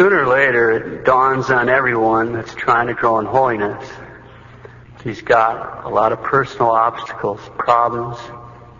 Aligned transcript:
Sooner 0.00 0.24
or 0.24 0.28
later, 0.28 0.70
it 0.70 1.04
dawns 1.04 1.50
on 1.50 1.68
everyone 1.68 2.32
that's 2.32 2.54
trying 2.54 2.86
to 2.86 2.94
grow 2.94 3.18
in 3.18 3.26
holiness. 3.26 3.86
He's 5.04 5.20
got 5.20 5.84
a 5.84 5.90
lot 5.90 6.12
of 6.12 6.22
personal 6.22 6.70
obstacles, 6.70 7.38
problems 7.58 8.16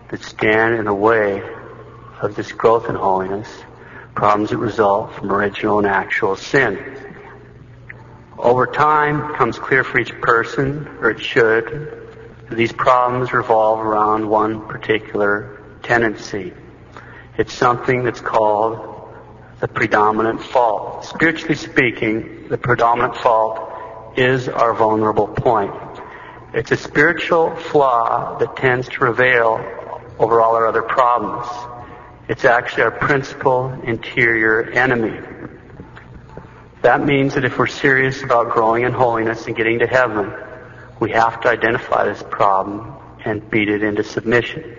that 0.09 0.23
stand 0.23 0.73
in 0.79 0.85
the 0.85 0.95
way 0.95 1.43
of 2.23 2.35
this 2.35 2.51
growth 2.51 2.89
in 2.89 2.95
holiness, 2.95 3.47
problems 4.15 4.49
that 4.49 4.57
result 4.57 5.13
from 5.13 5.31
original 5.31 5.77
and 5.77 5.85
actual 5.85 6.35
sin. 6.35 7.15
Over 8.39 8.65
time, 8.65 9.21
it 9.21 9.27
becomes 9.33 9.59
clear 9.59 9.83
for 9.83 9.99
each 9.99 10.19
person, 10.21 10.87
or 11.01 11.11
it 11.11 11.21
should, 11.21 11.65
that 12.49 12.55
these 12.55 12.73
problems 12.73 13.31
revolve 13.31 13.79
around 13.79 14.27
one 14.27 14.67
particular 14.67 15.61
tendency. 15.83 16.51
It's 17.37 17.53
something 17.53 18.03
that's 18.03 18.21
called 18.21 18.90
the 19.61 19.67
predominant 19.67 20.41
fault. 20.41 21.05
Spiritually 21.05 21.55
speaking, 21.55 22.47
the 22.49 22.57
predominant 22.57 23.15
fault 23.15 24.17
is 24.17 24.49
our 24.49 24.73
vulnerable 24.73 25.27
point. 25.27 25.73
It's 26.53 26.71
a 26.71 26.77
spiritual 26.77 27.55
flaw 27.55 28.39
that 28.39 28.57
tends 28.57 28.89
to 28.89 28.97
prevail 28.97 29.63
over 30.17 30.41
all 30.41 30.55
our 30.55 30.65
other 30.65 30.81
problems. 30.81 31.47
It's 32.27 32.43
actually 32.43 32.83
our 32.83 32.91
principal 32.91 33.69
interior 33.83 34.63
enemy. 34.71 35.19
That 36.81 37.05
means 37.05 37.35
that 37.35 37.45
if 37.45 37.59
we're 37.59 37.67
serious 37.67 38.23
about 38.23 38.49
growing 38.49 38.83
in 38.83 38.91
holiness 38.91 39.45
and 39.45 39.55
getting 39.55 39.79
to 39.79 39.87
heaven, 39.87 40.33
we 40.99 41.11
have 41.11 41.39
to 41.41 41.49
identify 41.49 42.05
this 42.05 42.23
problem 42.31 42.95
and 43.23 43.47
beat 43.51 43.69
it 43.69 43.83
into 43.83 44.03
submission. 44.03 44.75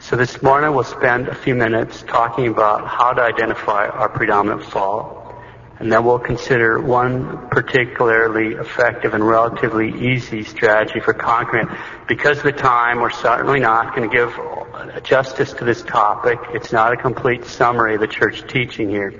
So 0.00 0.14
this 0.14 0.40
morning 0.42 0.74
we'll 0.74 0.84
spend 0.84 1.26
a 1.26 1.34
few 1.34 1.56
minutes 1.56 2.02
talking 2.06 2.46
about 2.46 2.86
how 2.86 3.12
to 3.12 3.20
identify 3.20 3.88
our 3.88 4.08
predominant 4.08 4.62
fault, 4.62 5.34
and 5.80 5.92
then 5.92 6.04
we'll 6.04 6.20
consider 6.20 6.80
one 6.80 7.48
particularly 7.48 8.54
effective 8.54 9.12
and 9.12 9.26
relatively 9.26 9.90
easy 10.12 10.44
strategy 10.44 11.00
for 11.00 11.12
conquering 11.12 11.68
it. 11.68 11.78
Because 12.06 12.38
of 12.38 12.44
the 12.44 12.52
time, 12.52 13.00
we're 13.00 13.10
certainly 13.10 13.58
not 13.58 13.94
going 13.94 14.08
to 14.08 14.16
give 14.16 15.04
justice 15.04 15.52
to 15.54 15.64
this 15.64 15.82
topic. 15.82 16.38
It's 16.54 16.72
not 16.72 16.92
a 16.92 16.96
complete 16.96 17.44
summary 17.44 17.96
of 17.96 18.00
the 18.00 18.06
church 18.06 18.46
teaching 18.46 18.88
here. 18.88 19.12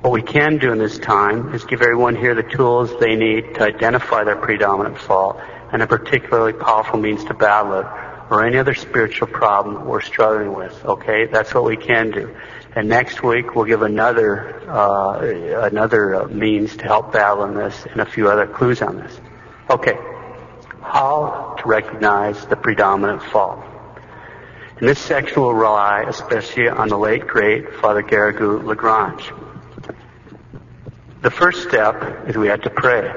What 0.00 0.10
we 0.10 0.22
can 0.22 0.56
do 0.56 0.72
in 0.72 0.78
this 0.78 0.98
time 0.98 1.54
is 1.54 1.64
give 1.64 1.82
everyone 1.82 2.16
here 2.16 2.34
the 2.34 2.42
tools 2.42 2.90
they 2.98 3.14
need 3.14 3.54
to 3.56 3.62
identify 3.62 4.24
their 4.24 4.36
predominant 4.36 4.98
fault 4.98 5.38
and 5.70 5.82
a 5.82 5.86
particularly 5.86 6.54
powerful 6.54 6.98
means 6.98 7.24
to 7.26 7.34
battle 7.34 7.80
it 7.80 7.86
or 8.30 8.44
any 8.44 8.56
other 8.56 8.74
spiritual 8.74 9.28
problem 9.28 9.86
we're 9.86 10.00
struggling 10.00 10.54
with. 10.54 10.84
Okay, 10.84 11.26
that's 11.26 11.52
what 11.54 11.64
we 11.64 11.76
can 11.76 12.10
do. 12.10 12.34
And 12.74 12.88
next 12.88 13.22
week 13.22 13.54
we'll 13.54 13.66
give 13.66 13.82
another 13.82 14.68
uh, 14.68 15.66
another 15.66 16.14
uh, 16.14 16.26
means 16.28 16.76
to 16.76 16.84
help 16.84 17.12
battle 17.12 17.52
this 17.54 17.86
and 17.90 18.00
a 18.00 18.06
few 18.06 18.28
other 18.28 18.46
clues 18.46 18.82
on 18.82 18.96
this. 18.96 19.20
Okay, 19.70 19.96
how 20.82 21.56
to 21.58 21.68
recognize 21.68 22.44
the 22.46 22.56
predominant 22.56 23.22
fault. 23.22 23.64
And 24.78 24.88
this 24.88 24.98
section 24.98 25.40
we'll 25.40 25.54
rely 25.54 26.04
especially 26.08 26.68
on 26.68 26.88
the 26.88 26.98
late 26.98 27.26
great 27.26 27.74
Father 27.74 28.02
Garrigou 28.02 28.64
Lagrange. 28.64 29.30
The 31.22 31.30
first 31.30 31.68
step 31.68 32.28
is 32.28 32.36
we 32.36 32.48
have 32.48 32.62
to 32.62 32.70
pray. 32.70 33.12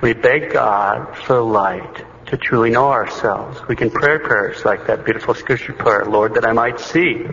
We 0.00 0.14
beg 0.14 0.52
God 0.52 1.16
for 1.16 1.40
light 1.40 2.04
to 2.28 2.36
truly 2.36 2.70
know 2.70 2.90
ourselves. 2.90 3.60
We 3.68 3.76
can 3.76 3.90
pray 3.90 4.18
prayers 4.18 4.64
like 4.64 4.86
that 4.86 5.04
beautiful 5.04 5.34
scripture 5.34 5.72
prayer, 5.72 6.04
Lord, 6.04 6.34
that 6.34 6.44
I 6.44 6.52
might 6.52 6.78
see. 6.78 7.26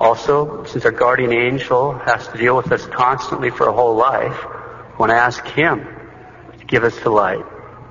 Also, 0.00 0.64
since 0.64 0.84
our 0.84 0.90
guardian 0.90 1.32
angel 1.32 1.92
has 1.98 2.26
to 2.28 2.38
deal 2.38 2.56
with 2.56 2.72
us 2.72 2.86
constantly 2.86 3.50
for 3.50 3.68
a 3.68 3.72
whole 3.72 3.94
life, 3.94 4.38
I 4.44 4.96
want 4.98 5.10
to 5.10 5.16
ask 5.16 5.46
him 5.46 5.86
to 6.58 6.64
give 6.64 6.84
us 6.84 6.98
the 7.00 7.10
light 7.10 7.44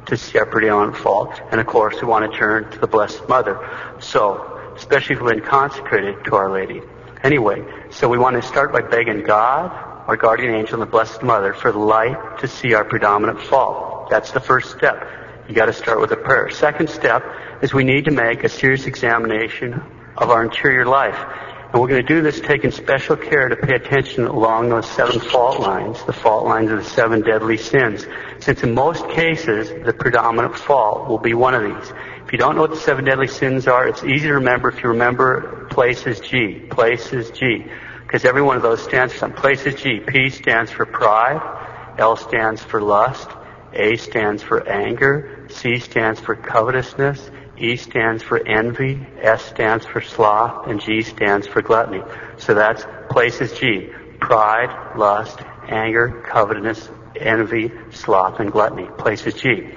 to 0.08 0.18
see 0.18 0.38
our 0.38 0.46
predominant 0.46 0.98
fault. 0.98 1.40
And 1.52 1.62
of 1.62 1.68
course, 1.68 2.02
we 2.02 2.08
want 2.08 2.30
to 2.30 2.38
turn 2.38 2.70
to 2.72 2.80
the 2.80 2.88
Blessed 2.88 3.30
Mother. 3.30 3.58
So, 4.00 4.74
especially 4.76 5.16
if 5.16 5.22
we've 5.22 5.36
been 5.36 5.44
consecrated 5.44 6.26
to 6.26 6.36
Our 6.36 6.52
Lady. 6.52 6.82
Anyway, 7.24 7.64
so 7.90 8.10
we 8.10 8.18
want 8.18 8.42
to 8.42 8.48
start 8.48 8.72
by 8.72 8.82
begging 8.82 9.24
God, 9.24 9.72
our 10.08 10.18
guardian 10.18 10.54
angel, 10.54 10.76
and 10.76 10.82
the 10.82 10.92
Blessed 10.92 11.22
Mother 11.22 11.54
for 11.54 11.72
the 11.72 11.80
light 11.80 12.40
to 12.40 12.48
see 12.48 12.74
our 12.74 12.84
predominant 12.84 13.42
fault. 13.42 14.10
That's 14.10 14.32
the 14.32 14.40
first 14.40 14.72
step. 14.72 15.08
You 15.50 15.56
got 15.56 15.66
to 15.66 15.74
start 15.74 16.00
with 16.00 16.12
a 16.12 16.16
prayer. 16.16 16.52
Second 16.52 16.92
step 16.92 17.24
is 17.64 17.74
we 17.74 17.84
need 17.84 18.06
to 18.06 18.12
make 18.12 18.44
a 18.44 18.50
serious 18.50 18.86
examination 18.86 19.82
of 20.16 20.30
our 20.30 20.44
interior 20.44 20.86
life. 20.86 21.18
And 21.18 21.82
we're 21.82 21.88
going 21.88 22.06
to 22.06 22.08
do 22.08 22.22
this 22.22 22.40
taking 22.40 22.70
special 22.70 23.16
care 23.16 23.50
to 23.50 23.56
pay 23.56 23.74
attention 23.74 24.26
along 24.26 24.70
those 24.70 24.88
seven 24.88 25.20
fault 25.20 25.60
lines, 25.60 26.04
the 26.04 26.14
fault 26.14 26.46
lines 26.46 26.70
of 26.70 26.78
the 26.78 26.88
seven 26.88 27.22
deadly 27.22 27.58
sins. 27.58 28.06
Since 28.42 28.62
in 28.62 28.76
most 28.76 29.10
cases, 29.10 29.70
the 29.84 29.92
predominant 29.92 30.56
fault 30.56 31.10
will 31.10 31.18
be 31.18 31.34
one 31.34 31.56
of 31.56 31.64
these. 31.64 31.94
If 32.28 32.32
you 32.32 32.38
don't 32.38 32.54
know 32.54 32.62
what 32.62 32.70
the 32.70 32.78
seven 32.78 33.06
deadly 33.06 33.28
sins 33.28 33.68
are, 33.68 33.88
it's 33.88 34.04
easy 34.04 34.28
to 34.28 34.36
remember 34.36 34.70
if 34.70 34.84
you 34.84 34.90
remember 34.90 35.66
places 35.72 36.20
G. 36.20 36.60
Places 36.70 37.32
G. 37.32 37.66
Because 38.04 38.24
every 38.24 38.44
one 38.44 38.56
of 38.56 38.62
those 38.62 38.84
stands 38.84 39.14
for 39.14 39.20
something. 39.20 39.42
Places 39.42 39.82
G. 39.82 40.00
P 40.00 40.30
stands 40.30 40.70
for 40.70 40.86
pride. 40.86 41.96
L 41.98 42.18
stands 42.18 42.62
for 42.62 42.80
lust. 42.84 43.28
A 43.74 43.98
stands 43.98 44.42
for 44.42 44.68
anger, 44.68 45.39
C 45.50 45.80
stands 45.80 46.20
for 46.20 46.36
covetousness, 46.36 47.32
E 47.58 47.76
stands 47.76 48.24
for 48.24 48.46
envy, 48.48 49.06
S 49.22 49.44
stands 49.44 49.86
for 49.86 50.02
sloth, 50.02 50.68
and 50.68 50.80
G 50.80 51.02
stands 51.02 51.48
for 51.48 51.62
gluttony. 51.62 52.02
So 52.38 52.54
that's 52.54 52.86
places 53.10 53.58
G. 53.60 53.90
Pride, 54.20 54.96
lust, 54.98 55.40
anger, 55.68 56.24
covetousness, 56.28 56.90
envy, 57.16 57.72
sloth, 57.92 58.40
and 58.40 58.52
gluttony. 58.52 58.88
Places 58.98 59.34
G. 59.34 59.68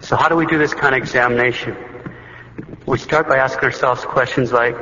So 0.00 0.16
how 0.16 0.28
do 0.28 0.36
we 0.36 0.46
do 0.46 0.58
this 0.58 0.74
kind 0.74 0.94
of 0.94 1.02
examination? 1.02 1.76
We 2.86 2.98
start 2.98 3.28
by 3.28 3.36
asking 3.36 3.64
ourselves 3.64 4.04
questions 4.04 4.50
like, 4.52 4.76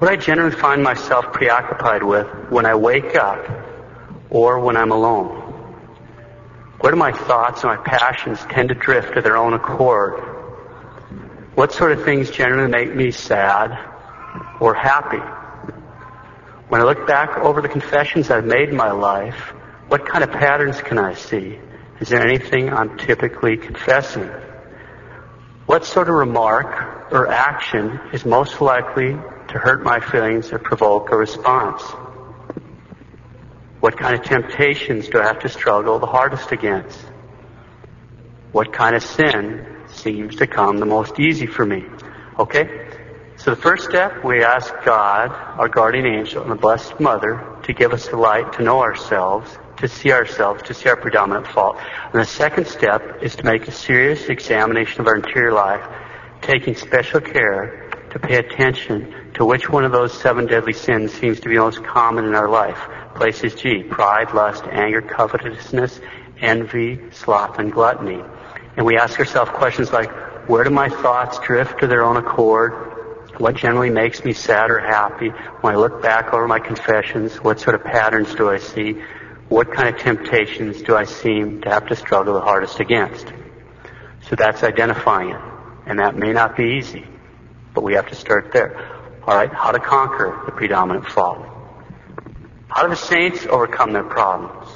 what 0.00 0.10
I 0.10 0.16
generally 0.16 0.54
find 0.54 0.82
myself 0.82 1.32
preoccupied 1.32 2.02
with 2.02 2.26
when 2.50 2.66
I 2.66 2.74
wake 2.74 3.14
up 3.14 3.46
or 4.30 4.58
when 4.58 4.76
I'm 4.76 4.90
alone? 4.90 5.41
Where 6.82 6.90
do 6.90 6.98
my 6.98 7.12
thoughts 7.12 7.62
and 7.62 7.70
my 7.70 7.76
passions 7.76 8.40
tend 8.50 8.70
to 8.70 8.74
drift 8.74 9.16
of 9.16 9.22
their 9.22 9.36
own 9.36 9.54
accord? 9.54 10.18
What 11.54 11.72
sort 11.72 11.92
of 11.92 12.04
things 12.04 12.28
generally 12.28 12.68
make 12.68 12.92
me 12.92 13.12
sad 13.12 13.78
or 14.58 14.74
happy? 14.74 15.22
When 16.68 16.80
I 16.80 16.84
look 16.84 17.06
back 17.06 17.38
over 17.38 17.62
the 17.62 17.68
confessions 17.68 18.32
I've 18.32 18.44
made 18.44 18.70
in 18.70 18.74
my 18.74 18.90
life, 18.90 19.52
what 19.86 20.08
kind 20.08 20.24
of 20.24 20.32
patterns 20.32 20.82
can 20.82 20.98
I 20.98 21.14
see? 21.14 21.56
Is 22.00 22.08
there 22.08 22.26
anything 22.26 22.72
I'm 22.72 22.98
typically 22.98 23.56
confessing? 23.58 24.28
What 25.66 25.84
sort 25.86 26.08
of 26.08 26.16
remark 26.16 27.12
or 27.12 27.28
action 27.28 28.00
is 28.12 28.24
most 28.24 28.60
likely 28.60 29.12
to 29.12 29.54
hurt 29.56 29.84
my 29.84 30.00
feelings 30.00 30.52
or 30.52 30.58
provoke 30.58 31.12
a 31.12 31.16
response? 31.16 31.80
What 33.82 33.98
kind 33.98 34.14
of 34.14 34.22
temptations 34.24 35.08
do 35.08 35.18
I 35.18 35.24
have 35.24 35.40
to 35.40 35.48
struggle 35.48 35.98
the 35.98 36.06
hardest 36.06 36.52
against? 36.52 37.00
What 38.52 38.72
kind 38.72 38.94
of 38.94 39.02
sin 39.02 39.66
seems 39.88 40.36
to 40.36 40.46
come 40.46 40.78
the 40.78 40.86
most 40.86 41.18
easy 41.18 41.46
for 41.46 41.66
me? 41.66 41.84
Okay? 42.38 42.88
So 43.38 43.50
the 43.50 43.60
first 43.60 43.88
step, 43.88 44.22
we 44.22 44.44
ask 44.44 44.72
God, 44.84 45.32
our 45.58 45.68
guardian 45.68 46.06
angel, 46.06 46.42
and 46.42 46.52
the 46.52 46.54
Blessed 46.54 47.00
Mother 47.00 47.58
to 47.64 47.72
give 47.72 47.92
us 47.92 48.06
the 48.06 48.16
light 48.16 48.52
to 48.52 48.62
know 48.62 48.78
ourselves, 48.78 49.50
to 49.78 49.88
see 49.88 50.12
ourselves, 50.12 50.62
to 50.62 50.74
see 50.74 50.88
our 50.88 50.96
predominant 50.96 51.48
fault. 51.48 51.76
And 52.12 52.22
the 52.22 52.24
second 52.24 52.68
step 52.68 53.20
is 53.20 53.34
to 53.34 53.44
make 53.44 53.66
a 53.66 53.72
serious 53.72 54.28
examination 54.28 55.00
of 55.00 55.08
our 55.08 55.16
interior 55.16 55.52
life, 55.52 55.84
taking 56.40 56.76
special 56.76 57.20
care 57.20 57.90
to 58.12 58.20
pay 58.20 58.36
attention 58.36 59.32
to 59.34 59.44
which 59.44 59.68
one 59.68 59.84
of 59.84 59.90
those 59.90 60.16
seven 60.16 60.46
deadly 60.46 60.72
sins 60.72 61.12
seems 61.12 61.40
to 61.40 61.48
be 61.48 61.56
most 61.56 61.82
common 61.82 62.26
in 62.26 62.36
our 62.36 62.48
life. 62.48 62.78
Places 63.14 63.54
G, 63.54 63.82
pride, 63.82 64.32
lust, 64.34 64.64
anger, 64.64 65.02
covetousness, 65.02 66.00
envy, 66.40 67.00
sloth, 67.10 67.58
and 67.58 67.72
gluttony. 67.72 68.22
And 68.76 68.86
we 68.86 68.96
ask 68.96 69.18
ourselves 69.18 69.50
questions 69.52 69.92
like, 69.92 70.10
where 70.48 70.64
do 70.64 70.70
my 70.70 70.88
thoughts 70.88 71.38
drift 71.40 71.82
of 71.82 71.88
their 71.88 72.02
own 72.02 72.16
accord? 72.16 72.72
What 73.38 73.56
generally 73.56 73.90
makes 73.90 74.24
me 74.24 74.32
sad 74.32 74.70
or 74.70 74.80
happy? 74.80 75.28
When 75.60 75.74
I 75.74 75.76
look 75.76 76.02
back 76.02 76.32
over 76.32 76.46
my 76.48 76.58
confessions, 76.58 77.36
what 77.36 77.60
sort 77.60 77.74
of 77.74 77.84
patterns 77.84 78.34
do 78.34 78.50
I 78.50 78.58
see? 78.58 79.02
What 79.48 79.72
kind 79.72 79.94
of 79.94 80.00
temptations 80.00 80.82
do 80.82 80.96
I 80.96 81.04
seem 81.04 81.60
to 81.62 81.70
have 81.70 81.86
to 81.88 81.96
struggle 81.96 82.34
the 82.34 82.40
hardest 82.40 82.80
against? 82.80 83.26
So 84.28 84.36
that's 84.36 84.62
identifying 84.62 85.30
it. 85.30 85.40
And 85.86 85.98
that 85.98 86.16
may 86.16 86.32
not 86.32 86.56
be 86.56 86.76
easy, 86.78 87.06
but 87.74 87.82
we 87.82 87.94
have 87.94 88.08
to 88.08 88.14
start 88.14 88.52
there. 88.52 88.76
Alright, 89.22 89.52
how 89.52 89.70
to 89.70 89.78
conquer 89.78 90.42
the 90.46 90.52
predominant 90.52 91.06
fault. 91.06 91.46
How 92.74 92.84
do 92.84 92.88
the 92.88 92.96
saints 92.96 93.44
overcome 93.44 93.92
their 93.92 94.02
problems? 94.02 94.66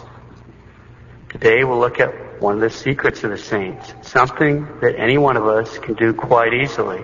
Today 1.30 1.64
we'll 1.64 1.78
look 1.78 1.98
at 1.98 2.42
one 2.42 2.54
of 2.54 2.60
the 2.60 2.68
secrets 2.68 3.24
of 3.24 3.30
the 3.30 3.38
saints, 3.38 3.90
something 4.02 4.66
that 4.82 4.96
any 4.98 5.16
one 5.16 5.38
of 5.38 5.46
us 5.46 5.78
can 5.78 5.94
do 5.94 6.12
quite 6.12 6.52
easily. 6.52 7.02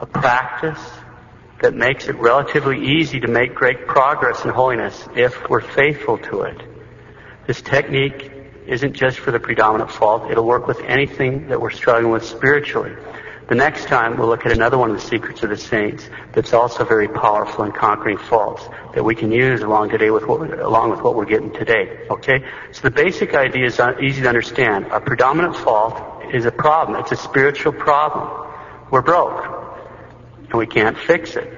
A 0.00 0.06
practice 0.06 0.80
that 1.60 1.74
makes 1.74 2.08
it 2.08 2.16
relatively 2.16 2.98
easy 2.98 3.20
to 3.20 3.28
make 3.28 3.54
great 3.54 3.86
progress 3.86 4.44
in 4.44 4.50
holiness 4.50 5.08
if 5.14 5.48
we're 5.48 5.60
faithful 5.60 6.18
to 6.18 6.40
it. 6.42 6.60
This 7.46 7.62
technique 7.62 8.32
isn't 8.66 8.94
just 8.94 9.20
for 9.20 9.30
the 9.30 9.38
predominant 9.38 9.92
fault. 9.92 10.28
It'll 10.28 10.44
work 10.44 10.66
with 10.66 10.80
anything 10.80 11.50
that 11.50 11.60
we're 11.60 11.70
struggling 11.70 12.12
with 12.12 12.24
spiritually. 12.24 12.96
The 13.52 13.56
next 13.56 13.84
time 13.84 14.16
we'll 14.16 14.28
look 14.28 14.46
at 14.46 14.52
another 14.52 14.78
one 14.78 14.92
of 14.92 14.96
the 14.96 15.06
secrets 15.06 15.42
of 15.42 15.50
the 15.50 15.58
saints 15.58 16.08
that's 16.32 16.54
also 16.54 16.86
very 16.86 17.06
powerful 17.06 17.64
in 17.64 17.72
conquering 17.72 18.16
faults 18.16 18.66
that 18.94 19.04
we 19.04 19.14
can 19.14 19.30
use 19.30 19.60
along 19.60 19.90
today 19.90 20.10
with 20.10 20.26
what, 20.26 20.58
along 20.58 20.88
with 20.88 21.02
what 21.02 21.14
we're 21.14 21.26
getting 21.26 21.52
today. 21.52 22.06
Okay? 22.08 22.46
So 22.72 22.80
the 22.80 22.90
basic 22.90 23.34
idea 23.34 23.66
is 23.66 23.78
uh, 23.78 23.94
easy 24.00 24.22
to 24.22 24.28
understand. 24.28 24.86
A 24.86 25.02
predominant 25.02 25.54
fault 25.54 26.24
is 26.32 26.46
a 26.46 26.50
problem. 26.50 26.98
It's 26.98 27.12
a 27.12 27.16
spiritual 27.16 27.74
problem. 27.74 28.50
We're 28.90 29.02
broke. 29.02 29.44
And 30.48 30.54
we 30.54 30.66
can't 30.66 30.96
fix 30.96 31.36
it. 31.36 31.52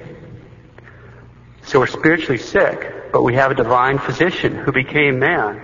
So 1.63 1.79
we're 1.79 1.87
spiritually 1.87 2.39
sick, 2.39 3.13
but 3.13 3.23
we 3.23 3.35
have 3.35 3.51
a 3.51 3.55
divine 3.55 3.99
physician 3.99 4.53
who 4.53 4.73
became 4.73 5.17
man 5.19 5.61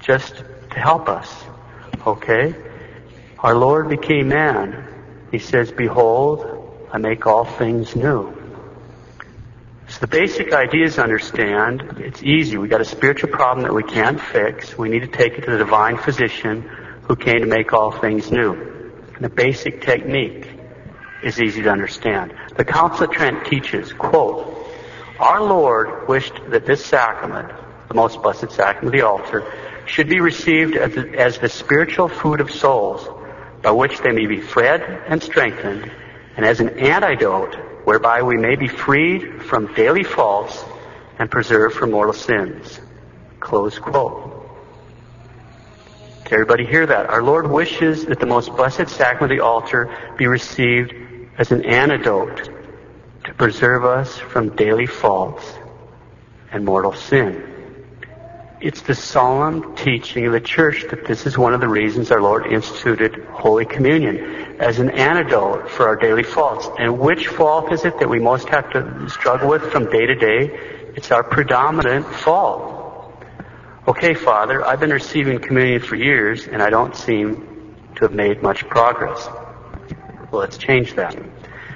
just 0.00 0.36
to 0.36 0.78
help 0.78 1.10
us. 1.10 1.30
Okay? 2.06 2.54
Our 3.40 3.54
Lord 3.54 3.90
became 3.90 4.28
man. 4.28 4.92
He 5.34 5.40
says, 5.40 5.72
Behold, 5.72 6.46
I 6.92 6.98
make 6.98 7.26
all 7.26 7.44
things 7.44 7.96
new. 7.96 8.32
So 9.88 9.98
the 9.98 10.06
basic 10.06 10.52
idea 10.52 10.84
is 10.84 10.96
understand. 11.00 11.96
It's 11.98 12.22
easy. 12.22 12.56
We've 12.56 12.70
got 12.70 12.80
a 12.80 12.84
spiritual 12.84 13.30
problem 13.30 13.64
that 13.64 13.74
we 13.74 13.82
can't 13.82 14.20
fix. 14.20 14.78
We 14.78 14.88
need 14.88 15.00
to 15.00 15.08
take 15.08 15.32
it 15.32 15.40
to 15.40 15.50
the 15.50 15.58
divine 15.58 15.96
physician 15.96 16.62
who 17.08 17.16
came 17.16 17.40
to 17.40 17.46
make 17.46 17.72
all 17.72 17.90
things 17.90 18.30
new. 18.30 18.52
And 18.52 19.24
the 19.24 19.28
basic 19.28 19.82
technique 19.82 20.48
is 21.24 21.42
easy 21.42 21.62
to 21.62 21.68
understand. 21.68 22.32
The 22.56 22.64
Council 22.64 23.06
of 23.06 23.10
Trent 23.10 23.44
teaches, 23.44 23.92
quote, 23.92 24.64
Our 25.18 25.42
Lord 25.42 26.06
wished 26.06 26.34
that 26.50 26.64
this 26.64 26.86
sacrament, 26.86 27.50
the 27.88 27.94
most 27.94 28.22
blessed 28.22 28.52
sacrament 28.52 28.94
of 28.94 29.00
the 29.00 29.04
altar, 29.04 29.52
should 29.86 30.08
be 30.08 30.20
received 30.20 30.76
as 30.76 30.94
the, 30.94 31.18
as 31.18 31.38
the 31.40 31.48
spiritual 31.48 32.08
food 32.08 32.40
of 32.40 32.52
souls, 32.52 33.08
by 33.64 33.70
which 33.70 33.98
they 34.00 34.12
may 34.12 34.26
be 34.26 34.42
fed 34.42 34.82
and 35.08 35.22
strengthened, 35.22 35.90
and 36.36 36.44
as 36.44 36.60
an 36.60 36.78
antidote 36.78 37.54
whereby 37.84 38.22
we 38.22 38.36
may 38.36 38.56
be 38.56 38.68
freed 38.68 39.42
from 39.42 39.72
daily 39.74 40.04
faults 40.04 40.62
and 41.18 41.30
preserved 41.30 41.74
from 41.74 41.90
mortal 41.90 42.12
sins. 42.12 42.78
Close 43.40 43.78
quote. 43.78 44.32
Can 46.24 46.34
everybody 46.34 46.66
hear 46.66 46.86
that? 46.86 47.08
Our 47.08 47.22
Lord 47.22 47.50
wishes 47.50 48.04
that 48.06 48.20
the 48.20 48.26
most 48.26 48.50
blessed 48.54 48.88
sacrament 48.88 49.32
of 49.32 49.38
the 49.38 49.44
altar 49.44 50.14
be 50.18 50.26
received 50.26 50.94
as 51.38 51.50
an 51.50 51.64
antidote 51.64 52.50
to 53.24 53.34
preserve 53.34 53.84
us 53.84 54.18
from 54.18 54.54
daily 54.56 54.86
faults 54.86 55.44
and 56.52 56.66
mortal 56.66 56.92
sin. 56.92 57.53
It's 58.64 58.80
the 58.80 58.94
solemn 58.94 59.76
teaching 59.76 60.24
of 60.24 60.32
the 60.32 60.40
church 60.40 60.86
that 60.88 61.04
this 61.04 61.26
is 61.26 61.36
one 61.36 61.52
of 61.52 61.60
the 61.60 61.68
reasons 61.68 62.10
our 62.10 62.22
Lord 62.22 62.50
instituted 62.50 63.22
Holy 63.30 63.66
Communion 63.66 64.56
as 64.58 64.78
an 64.78 64.88
antidote 64.88 65.68
for 65.68 65.86
our 65.86 65.96
daily 65.96 66.22
faults. 66.22 66.66
And 66.78 66.98
which 66.98 67.28
fault 67.28 67.70
is 67.74 67.84
it 67.84 67.98
that 67.98 68.08
we 68.08 68.20
most 68.20 68.48
have 68.48 68.70
to 68.70 69.06
struggle 69.10 69.50
with 69.50 69.70
from 69.70 69.90
day 69.90 70.06
to 70.06 70.14
day? 70.14 70.46
It's 70.96 71.10
our 71.10 71.22
predominant 71.22 72.06
fault. 72.06 73.12
Okay, 73.86 74.14
Father, 74.14 74.64
I've 74.64 74.80
been 74.80 74.94
receiving 74.94 75.40
communion 75.40 75.82
for 75.82 75.96
years 75.96 76.48
and 76.48 76.62
I 76.62 76.70
don't 76.70 76.96
seem 76.96 77.76
to 77.96 78.06
have 78.06 78.14
made 78.14 78.42
much 78.42 78.66
progress. 78.66 79.28
Well, 80.32 80.40
let's 80.40 80.56
change 80.56 80.94
that. 80.94 81.14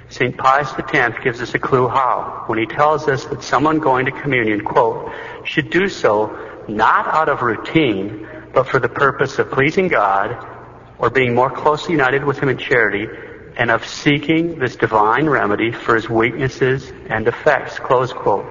St. 0.08 0.38
Pius 0.38 0.72
X 0.72 1.22
gives 1.22 1.42
us 1.42 1.52
a 1.52 1.58
clue 1.58 1.86
how 1.86 2.44
when 2.46 2.58
he 2.58 2.64
tells 2.64 3.08
us 3.08 3.26
that 3.26 3.42
someone 3.42 3.78
going 3.78 4.06
to 4.06 4.10
communion, 4.10 4.64
quote, 4.64 5.12
should 5.44 5.68
do 5.68 5.90
so 5.90 6.47
not 6.68 7.08
out 7.08 7.28
of 7.28 7.42
routine, 7.42 8.26
but 8.52 8.68
for 8.68 8.78
the 8.78 8.88
purpose 8.88 9.38
of 9.38 9.50
pleasing 9.50 9.88
God 9.88 10.46
or 10.98 11.10
being 11.10 11.34
more 11.34 11.50
closely 11.50 11.92
united 11.92 12.24
with 12.24 12.38
Him 12.38 12.48
in 12.48 12.58
charity 12.58 13.06
and 13.56 13.70
of 13.70 13.86
seeking 13.86 14.58
this 14.58 14.76
divine 14.76 15.28
remedy 15.28 15.72
for 15.72 15.94
His 15.94 16.08
weaknesses 16.08 16.92
and 17.08 17.24
defects. 17.24 17.78
Close 17.78 18.12
quote. 18.12 18.46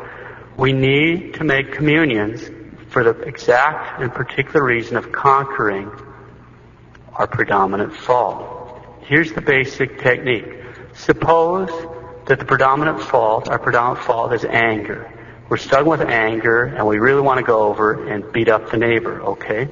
We 0.58 0.74
need 0.74 1.36
to 1.36 1.44
make 1.44 1.72
communions 1.72 2.50
for 2.90 3.04
the 3.04 3.12
exact 3.22 4.02
and 4.02 4.12
particular 4.12 4.66
reason 4.66 4.98
of 4.98 5.12
conquering 5.12 5.92
our 7.14 7.28
predominant 7.28 7.96
fault. 7.96 8.82
Here's 9.02 9.34
the 9.34 9.42
basic 9.42 10.02
technique. 10.02 10.46
Suppose 10.94 11.70
that 12.26 12.40
the 12.40 12.46
predominant 12.46 13.02
fault, 13.02 13.50
our 13.50 13.60
predominant 13.60 14.06
fault 14.06 14.34
is 14.34 14.44
anger 14.46 15.12
we're 15.50 15.58
struggling 15.58 16.00
with 16.00 16.10
anger 16.10 16.66
and 16.66 16.86
we 16.86 16.98
really 16.98 17.22
want 17.22 17.40
to 17.40 17.44
go 17.44 17.64
over 17.64 18.08
and 18.10 18.32
beat 18.34 18.50
up 18.50 18.70
the 18.70 18.78
neighbor, 18.78 19.22
okay? 19.22 19.70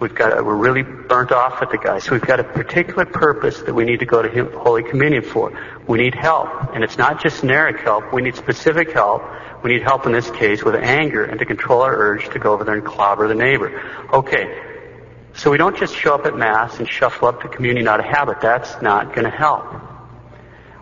We've 0.00 0.14
got, 0.14 0.44
we're 0.44 0.54
really 0.54 0.82
burnt 0.82 1.32
off 1.32 1.60
at 1.62 1.70
the 1.70 1.78
guy. 1.78 1.98
So 1.98 2.12
we've 2.12 2.20
got 2.20 2.38
a 2.38 2.44
particular 2.44 3.04
purpose 3.04 3.60
that 3.62 3.74
we 3.74 3.84
need 3.84 4.00
to 4.00 4.06
go 4.06 4.22
to 4.22 4.58
Holy 4.58 4.82
Communion 4.82 5.22
for. 5.22 5.52
We 5.88 5.98
need 5.98 6.14
help. 6.14 6.48
And 6.74 6.84
it's 6.84 6.96
not 6.96 7.22
just 7.22 7.40
generic 7.40 7.80
help. 7.80 8.12
We 8.12 8.22
need 8.22 8.36
specific 8.36 8.92
help. 8.92 9.22
We 9.62 9.72
need 9.72 9.82
help 9.82 10.06
in 10.06 10.12
this 10.12 10.30
case 10.30 10.62
with 10.62 10.76
anger 10.76 11.24
and 11.24 11.38
to 11.40 11.44
control 11.44 11.82
our 11.82 11.94
urge 11.94 12.28
to 12.30 12.38
go 12.38 12.52
over 12.52 12.64
there 12.64 12.74
and 12.74 12.84
clobber 12.84 13.26
the 13.26 13.34
neighbor. 13.34 13.82
Okay. 14.12 14.62
So 15.34 15.50
we 15.50 15.58
don't 15.58 15.76
just 15.76 15.94
show 15.94 16.14
up 16.14 16.24
at 16.24 16.36
Mass 16.36 16.78
and 16.78 16.88
shuffle 16.88 17.28
up 17.28 17.42
to 17.42 17.48
communion 17.48 17.88
out 17.88 18.00
of 18.00 18.06
habit. 18.06 18.40
That's 18.40 18.80
not 18.80 19.14
going 19.14 19.24
to 19.24 19.36
help. 19.36 19.64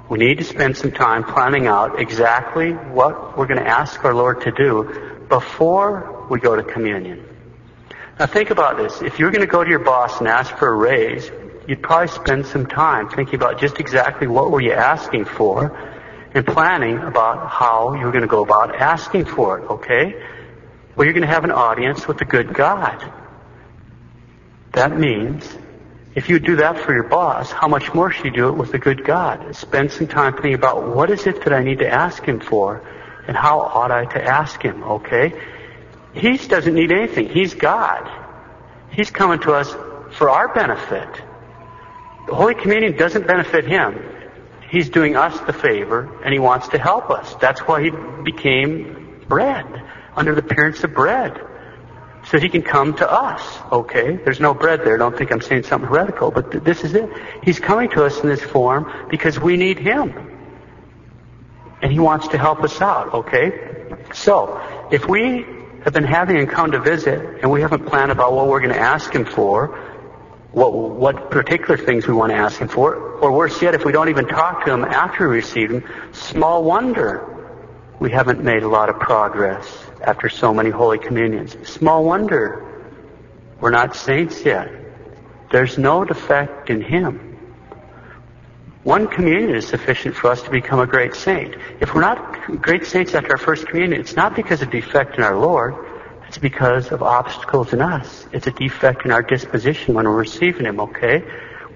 We 0.08 0.18
need 0.18 0.38
to 0.38 0.44
spend 0.44 0.76
some 0.76 0.92
time 0.92 1.24
planning 1.24 1.66
out 1.66 1.98
exactly 1.98 2.72
what 2.72 3.38
we're 3.38 3.46
going 3.46 3.60
to 3.60 3.66
ask 3.66 4.04
our 4.04 4.14
Lord 4.14 4.42
to 4.42 4.52
do 4.52 5.26
before 5.28 6.26
we 6.28 6.40
go 6.40 6.54
to 6.54 6.62
communion. 6.62 7.26
Now 8.18 8.26
think 8.26 8.50
about 8.50 8.76
this. 8.76 9.00
If 9.00 9.18
you're 9.18 9.30
going 9.30 9.40
to 9.40 9.50
go 9.50 9.64
to 9.64 9.70
your 9.70 9.78
boss 9.78 10.18
and 10.18 10.28
ask 10.28 10.54
for 10.56 10.68
a 10.68 10.74
raise, 10.74 11.30
you'd 11.66 11.82
probably 11.82 12.08
spend 12.08 12.46
some 12.46 12.66
time 12.66 13.08
thinking 13.08 13.36
about 13.36 13.58
just 13.58 13.80
exactly 13.80 14.26
what 14.26 14.50
were 14.50 14.60
you 14.60 14.72
asking 14.72 15.24
for 15.24 15.76
and 16.34 16.46
planning 16.46 16.98
about 16.98 17.48
how 17.50 17.94
you're 17.94 18.12
going 18.12 18.22
to 18.22 18.28
go 18.28 18.44
about 18.44 18.74
asking 18.76 19.24
for 19.24 19.58
it, 19.58 19.70
okay? 19.70 20.22
Well, 20.94 21.06
you're 21.06 21.14
going 21.14 21.26
to 21.26 21.32
have 21.32 21.44
an 21.44 21.50
audience 21.50 22.06
with 22.06 22.18
the 22.18 22.24
good 22.24 22.52
God. 22.52 23.10
That 24.72 24.96
means 24.96 25.48
if 26.14 26.28
you 26.28 26.38
do 26.38 26.56
that 26.56 26.78
for 26.78 26.94
your 26.94 27.02
boss, 27.02 27.50
how 27.50 27.66
much 27.66 27.92
more 27.92 28.10
should 28.10 28.26
you 28.26 28.30
do 28.30 28.48
it 28.48 28.52
with 28.52 28.70
the 28.70 28.78
good 28.78 29.04
God? 29.04 29.56
Spend 29.56 29.90
some 29.90 30.06
time 30.06 30.34
thinking 30.34 30.54
about 30.54 30.94
what 30.94 31.10
is 31.10 31.26
it 31.26 31.42
that 31.42 31.52
I 31.52 31.64
need 31.64 31.78
to 31.78 31.88
ask 31.88 32.22
Him 32.22 32.38
for 32.38 32.82
and 33.26 33.36
how 33.36 33.60
ought 33.60 33.90
I 33.90 34.04
to 34.04 34.24
ask 34.24 34.62
Him, 34.62 34.84
okay? 34.84 35.32
He 36.14 36.36
doesn't 36.36 36.74
need 36.74 36.92
anything. 36.92 37.28
He's 37.28 37.54
God. 37.54 38.08
He's 38.90 39.10
coming 39.10 39.40
to 39.40 39.54
us 39.54 39.72
for 40.16 40.30
our 40.30 40.54
benefit. 40.54 41.08
The 42.26 42.34
Holy 42.34 42.54
Communion 42.54 42.96
doesn't 42.96 43.26
benefit 43.26 43.66
Him. 43.66 44.00
He's 44.70 44.88
doing 44.90 45.16
us 45.16 45.38
the 45.40 45.52
favor 45.52 46.22
and 46.24 46.32
He 46.32 46.38
wants 46.38 46.68
to 46.68 46.78
help 46.78 47.10
us. 47.10 47.34
That's 47.40 47.60
why 47.62 47.82
He 47.82 47.90
became 48.22 49.24
bread, 49.28 49.66
under 50.14 50.32
the 50.36 50.42
appearance 50.42 50.84
of 50.84 50.94
bread 50.94 51.40
so 52.26 52.38
he 52.38 52.48
can 52.48 52.62
come 52.62 52.94
to 52.96 53.10
us. 53.10 53.42
Okay? 53.70 54.16
There's 54.16 54.40
no 54.40 54.54
bread 54.54 54.80
there. 54.84 54.96
Don't 54.96 55.16
think 55.16 55.30
I'm 55.30 55.40
saying 55.40 55.64
something 55.64 55.88
heretical, 55.88 56.30
but 56.30 56.50
th- 56.50 56.64
this 56.64 56.82
is 56.84 56.94
it. 56.94 57.10
He's 57.42 57.60
coming 57.60 57.90
to 57.90 58.04
us 58.04 58.20
in 58.20 58.28
this 58.28 58.42
form 58.42 58.90
because 59.10 59.38
we 59.38 59.56
need 59.56 59.78
him. 59.78 60.30
And 61.82 61.92
he 61.92 61.98
wants 61.98 62.28
to 62.28 62.38
help 62.38 62.62
us 62.62 62.80
out. 62.80 63.12
Okay? 63.12 63.96
So, 64.14 64.60
if 64.90 65.06
we 65.06 65.44
have 65.84 65.92
been 65.92 66.04
having 66.04 66.36
him 66.36 66.46
come 66.46 66.72
to 66.72 66.80
visit 66.80 67.42
and 67.42 67.50
we 67.50 67.60
haven't 67.60 67.86
planned 67.86 68.10
about 68.10 68.32
what 68.32 68.48
we're 68.48 68.60
going 68.60 68.72
to 68.72 68.80
ask 68.80 69.12
him 69.12 69.26
for, 69.26 69.78
what, 70.52 70.72
what 70.72 71.30
particular 71.30 71.76
things 71.76 72.06
we 72.06 72.14
want 72.14 72.30
to 72.30 72.36
ask 72.36 72.58
him 72.58 72.68
for, 72.68 72.94
or 72.94 73.32
worse 73.32 73.60
yet, 73.60 73.74
if 73.74 73.84
we 73.84 73.92
don't 73.92 74.08
even 74.08 74.26
talk 74.26 74.64
to 74.64 74.72
him 74.72 74.84
after 74.84 75.28
we 75.28 75.36
receive 75.36 75.70
him, 75.70 75.84
small 76.12 76.64
wonder 76.64 77.30
we 77.98 78.10
haven't 78.10 78.42
made 78.42 78.62
a 78.62 78.68
lot 78.68 78.88
of 78.88 78.98
progress 78.98 79.83
after 80.06 80.28
so 80.28 80.52
many 80.52 80.70
Holy 80.70 80.98
Communions. 80.98 81.56
Small 81.68 82.04
wonder 82.04 82.60
we're 83.60 83.70
not 83.70 83.96
saints 83.96 84.44
yet. 84.44 84.70
There's 85.50 85.78
no 85.78 86.04
defect 86.04 86.70
in 86.70 86.82
Him. 86.82 87.30
One 88.82 89.08
communion 89.08 89.54
is 89.54 89.66
sufficient 89.66 90.14
for 90.14 90.30
us 90.30 90.42
to 90.42 90.50
become 90.50 90.80
a 90.80 90.86
great 90.86 91.14
saint. 91.14 91.56
If 91.80 91.94
we're 91.94 92.02
not 92.02 92.60
great 92.60 92.84
saints 92.84 93.14
after 93.14 93.30
our 93.30 93.38
first 93.38 93.66
communion, 93.66 93.98
it's 93.98 94.16
not 94.16 94.36
because 94.36 94.60
of 94.60 94.70
defect 94.70 95.16
in 95.16 95.24
our 95.24 95.38
Lord. 95.38 95.74
It's 96.28 96.36
because 96.36 96.92
of 96.92 97.02
obstacles 97.02 97.72
in 97.72 97.80
us. 97.80 98.26
It's 98.32 98.46
a 98.46 98.50
defect 98.50 99.06
in 99.06 99.10
our 99.10 99.22
disposition 99.22 99.94
when 99.94 100.04
we're 100.04 100.16
receiving 100.16 100.66
Him, 100.66 100.80
okay? 100.80 101.24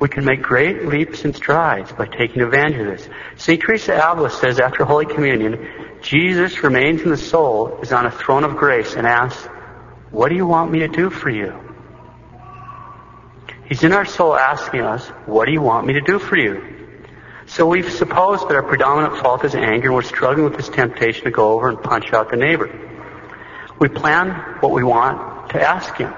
We 0.01 0.09
can 0.09 0.25
make 0.25 0.43
great 0.43 0.87
leaps 0.87 1.25
and 1.25 1.35
strides 1.35 1.91
by 1.93 2.07
taking 2.07 2.43
advantage 2.43 2.81
of 2.81 2.87
this. 2.87 3.09
St. 3.37 3.61
Teresa 3.61 3.95
Avila 3.95 4.31
says 4.31 4.61
after 4.61 4.85
Holy 4.85 5.07
Communion, 5.07 5.69
Jesus 6.03 6.63
remains 6.63 7.03
in 7.03 7.11
the 7.11 7.17
soul, 7.17 7.81
is 7.83 7.93
on 7.93 8.07
a 8.07 8.11
throne 8.11 8.45
of 8.45 8.57
grace, 8.57 8.95
and 8.95 9.07
asks, 9.07 9.45
What 10.11 10.29
do 10.29 10.37
you 10.37 10.47
want 10.47 10.71
me 10.71 10.81
to 10.81 10.89
do 10.89 11.11
for 11.11 11.31
you? 11.31 11.53
He's 13.65 13.83
in 13.83 13.93
our 13.93 14.05
soul 14.05 14.37
asking 14.37 14.83
us, 14.83 15.07
What 15.27 15.47
do 15.47 15.53
you 15.53 15.63
want 15.63 15.87
me 15.87 15.95
to 15.95 16.01
do 16.01 16.21
for 16.21 16.37
you? 16.37 16.63
So 17.47 17.67
we've 17.67 17.91
supposed 17.91 18.49
that 18.49 18.55
our 18.55 18.63
predominant 18.63 19.21
fault 19.21 19.45
is 19.45 19.55
anger 19.55 19.87
and 19.87 19.95
we're 19.95 20.03
struggling 20.03 20.45
with 20.45 20.57
this 20.57 20.69
temptation 20.69 21.25
to 21.25 21.31
go 21.31 21.53
over 21.53 21.69
and 21.69 21.83
punch 21.83 22.13
out 22.13 22.31
the 22.31 22.37
neighbor. 22.37 22.71
We 23.81 23.89
plan 23.89 24.31
what 24.61 24.73
we 24.73 24.85
want 24.85 25.51
to 25.51 25.61
ask 25.61 25.97
Him. 25.97 26.13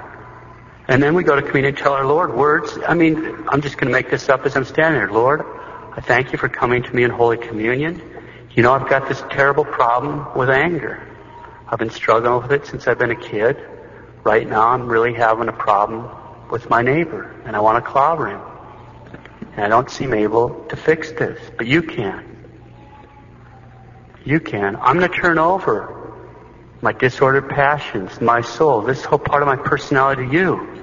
And 0.90 1.00
then 1.00 1.14
we 1.14 1.22
go 1.22 1.36
to 1.36 1.42
communion 1.42 1.66
and 1.66 1.78
tell 1.78 1.92
our 1.92 2.04
Lord 2.04 2.34
words. 2.34 2.76
I 2.84 2.94
mean, 2.94 3.16
I'm 3.48 3.62
just 3.62 3.76
going 3.76 3.86
to 3.86 3.92
make 3.92 4.10
this 4.10 4.28
up 4.28 4.44
as 4.44 4.56
I'm 4.56 4.64
standing 4.64 5.00
there. 5.00 5.12
Lord, 5.12 5.40
I 5.92 6.00
thank 6.00 6.32
you 6.32 6.38
for 6.38 6.48
coming 6.48 6.82
to 6.82 6.92
me 6.92 7.04
in 7.04 7.12
Holy 7.12 7.36
Communion. 7.36 8.02
You 8.56 8.64
know, 8.64 8.72
I've 8.72 8.88
got 8.88 9.08
this 9.08 9.22
terrible 9.30 9.64
problem 9.64 10.36
with 10.36 10.50
anger. 10.50 11.00
I've 11.68 11.78
been 11.78 11.90
struggling 11.90 12.42
with 12.42 12.50
it 12.50 12.66
since 12.66 12.88
I've 12.88 12.98
been 12.98 13.12
a 13.12 13.16
kid. 13.30 13.56
Right 14.24 14.48
now, 14.48 14.70
I'm 14.70 14.88
really 14.88 15.14
having 15.14 15.46
a 15.46 15.52
problem 15.52 16.10
with 16.50 16.68
my 16.68 16.82
neighbor, 16.82 17.40
and 17.44 17.54
I 17.54 17.60
want 17.60 17.84
to 17.84 17.88
clobber 17.88 18.26
him. 18.26 18.40
And 19.52 19.66
I 19.66 19.68
don't 19.68 19.88
seem 19.88 20.12
able 20.12 20.64
to 20.70 20.74
fix 20.74 21.12
this, 21.12 21.38
but 21.56 21.68
you 21.68 21.82
can. 21.84 22.48
You 24.24 24.40
can. 24.40 24.74
I'm 24.74 24.98
going 24.98 25.08
to 25.08 25.16
turn 25.16 25.38
over 25.38 26.00
my 26.82 26.92
disordered 26.92 27.48
passions, 27.48 28.20
my 28.20 28.40
soul, 28.40 28.82
this 28.82 29.04
whole 29.04 29.18
part 29.18 29.42
of 29.42 29.46
my 29.46 29.56
personality 29.56 30.26
to 30.26 30.32
you. 30.32 30.79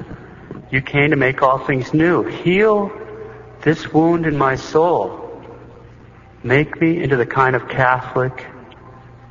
You 0.69 0.81
came 0.81 1.11
to 1.11 1.15
make 1.15 1.41
all 1.41 1.59
things 1.59 1.93
new. 1.93 2.23
Heal 2.23 2.91
this 3.61 3.91
wound 3.91 4.25
in 4.25 4.37
my 4.37 4.55
soul. 4.55 5.41
Make 6.43 6.79
me 6.81 7.01
into 7.01 7.15
the 7.15 7.25
kind 7.25 7.55
of 7.55 7.67
Catholic 7.69 8.45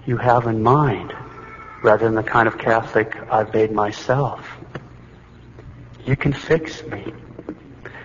you 0.06 0.16
have 0.16 0.46
in 0.46 0.62
mind, 0.62 1.12
rather 1.82 2.04
than 2.04 2.14
the 2.14 2.22
kind 2.22 2.48
of 2.48 2.58
Catholic 2.58 3.16
I've 3.30 3.52
made 3.52 3.72
myself. 3.72 4.48
You 6.04 6.16
can 6.16 6.32
fix 6.32 6.82
me. 6.84 7.12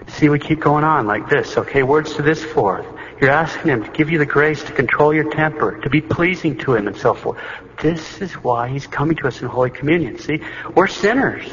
See, 0.07 0.27
we 0.29 0.39
keep 0.39 0.59
going 0.59 0.83
on 0.83 1.07
like 1.07 1.29
this. 1.29 1.57
Okay, 1.57 1.83
words 1.83 2.15
to 2.15 2.21
this 2.21 2.43
forth. 2.43 2.85
You're 3.21 3.29
asking 3.29 3.71
Him 3.71 3.83
to 3.83 3.91
give 3.91 4.09
you 4.09 4.17
the 4.17 4.25
grace 4.25 4.63
to 4.63 4.71
control 4.71 5.13
your 5.13 5.31
temper, 5.31 5.79
to 5.81 5.89
be 5.89 6.01
pleasing 6.01 6.57
to 6.59 6.75
Him, 6.75 6.87
and 6.87 6.97
so 6.97 7.13
forth. 7.13 7.39
This 7.81 8.19
is 8.19 8.33
why 8.33 8.67
He's 8.67 8.87
coming 8.87 9.15
to 9.17 9.27
us 9.27 9.41
in 9.41 9.47
Holy 9.47 9.69
Communion. 9.69 10.19
See, 10.19 10.41
we're 10.75 10.87
sinners. 10.87 11.47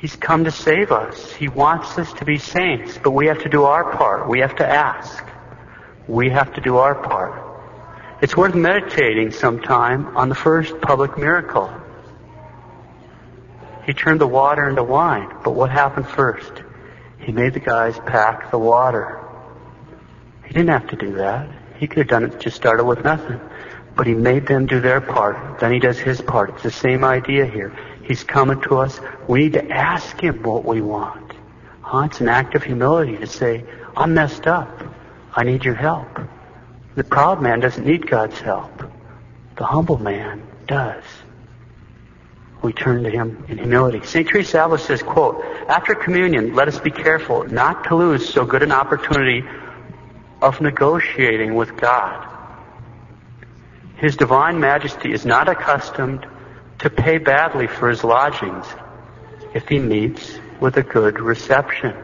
He's 0.00 0.16
come 0.16 0.44
to 0.44 0.50
save 0.50 0.92
us. 0.92 1.30
He 1.32 1.48
wants 1.48 1.98
us 1.98 2.10
to 2.14 2.24
be 2.24 2.38
saints, 2.38 2.98
but 3.02 3.10
we 3.10 3.26
have 3.26 3.42
to 3.42 3.50
do 3.50 3.64
our 3.64 3.92
part. 3.92 4.28
We 4.28 4.40
have 4.40 4.56
to 4.56 4.66
ask. 4.66 5.22
We 6.08 6.30
have 6.30 6.54
to 6.54 6.60
do 6.62 6.78
our 6.78 6.94
part. 6.94 7.50
It's 8.22 8.34
worth 8.34 8.54
meditating 8.54 9.32
sometime 9.32 10.16
on 10.16 10.30
the 10.30 10.34
first 10.34 10.80
public 10.80 11.18
miracle. 11.18 11.70
He 13.84 13.92
turned 13.92 14.22
the 14.22 14.26
water 14.26 14.68
into 14.68 14.82
wine, 14.82 15.36
but 15.44 15.52
what 15.52 15.70
happened 15.70 16.08
first? 16.08 16.52
He 17.18 17.32
made 17.32 17.52
the 17.52 17.60
guys 17.60 17.98
pack 17.98 18.50
the 18.50 18.58
water. 18.58 19.22
He 20.46 20.54
didn't 20.54 20.70
have 20.70 20.88
to 20.88 20.96
do 20.96 21.14
that. 21.14 21.50
He 21.78 21.86
could 21.86 21.98
have 21.98 22.08
done 22.08 22.24
it, 22.24 22.40
just 22.40 22.56
started 22.56 22.84
with 22.84 23.04
nothing. 23.04 23.38
But 23.96 24.06
he 24.06 24.14
made 24.14 24.46
them 24.46 24.64
do 24.66 24.80
their 24.80 25.00
part. 25.02 25.60
Then 25.60 25.72
he 25.72 25.78
does 25.78 25.98
his 25.98 26.22
part. 26.22 26.50
It's 26.50 26.62
the 26.62 26.70
same 26.70 27.04
idea 27.04 27.44
here. 27.44 27.76
He's 28.10 28.24
coming 28.24 28.60
to 28.62 28.78
us. 28.78 28.98
We 29.28 29.38
need 29.44 29.52
to 29.52 29.70
ask 29.70 30.20
Him 30.20 30.42
what 30.42 30.64
we 30.64 30.80
want. 30.80 31.32
Huh? 31.80 32.08
It's 32.10 32.20
an 32.20 32.28
act 32.28 32.56
of 32.56 32.64
humility 32.64 33.16
to 33.16 33.26
say, 33.28 33.62
I'm 33.96 34.14
messed 34.14 34.48
up. 34.48 34.82
I 35.32 35.44
need 35.44 35.64
your 35.64 35.76
help. 35.76 36.18
The 36.96 37.04
proud 37.04 37.40
man 37.40 37.60
doesn't 37.60 37.86
need 37.86 38.10
God's 38.10 38.40
help. 38.40 38.82
The 39.56 39.64
humble 39.64 39.98
man 39.98 40.44
does. 40.66 41.04
We 42.62 42.72
turn 42.72 43.04
to 43.04 43.10
him 43.10 43.44
in 43.48 43.58
humility. 43.58 44.04
St. 44.04 44.26
Teresa 44.26 44.64
Avila 44.64 44.80
says, 44.80 45.04
quote, 45.04 45.44
After 45.68 45.94
communion, 45.94 46.56
let 46.56 46.66
us 46.66 46.80
be 46.80 46.90
careful 46.90 47.44
not 47.44 47.84
to 47.84 47.94
lose 47.94 48.28
so 48.28 48.44
good 48.44 48.64
an 48.64 48.72
opportunity 48.72 49.44
of 50.42 50.60
negotiating 50.60 51.54
with 51.54 51.76
God. 51.76 52.26
His 53.98 54.16
divine 54.16 54.58
majesty 54.58 55.12
is 55.12 55.24
not 55.24 55.48
accustomed 55.48 56.26
to 56.80 56.90
pay 56.90 57.18
badly 57.18 57.66
for 57.66 57.88
his 57.88 58.02
lodgings 58.04 58.66
if 59.54 59.68
he 59.68 59.78
meets 59.78 60.38
with 60.60 60.76
a 60.76 60.82
good 60.82 61.20
reception. 61.20 61.94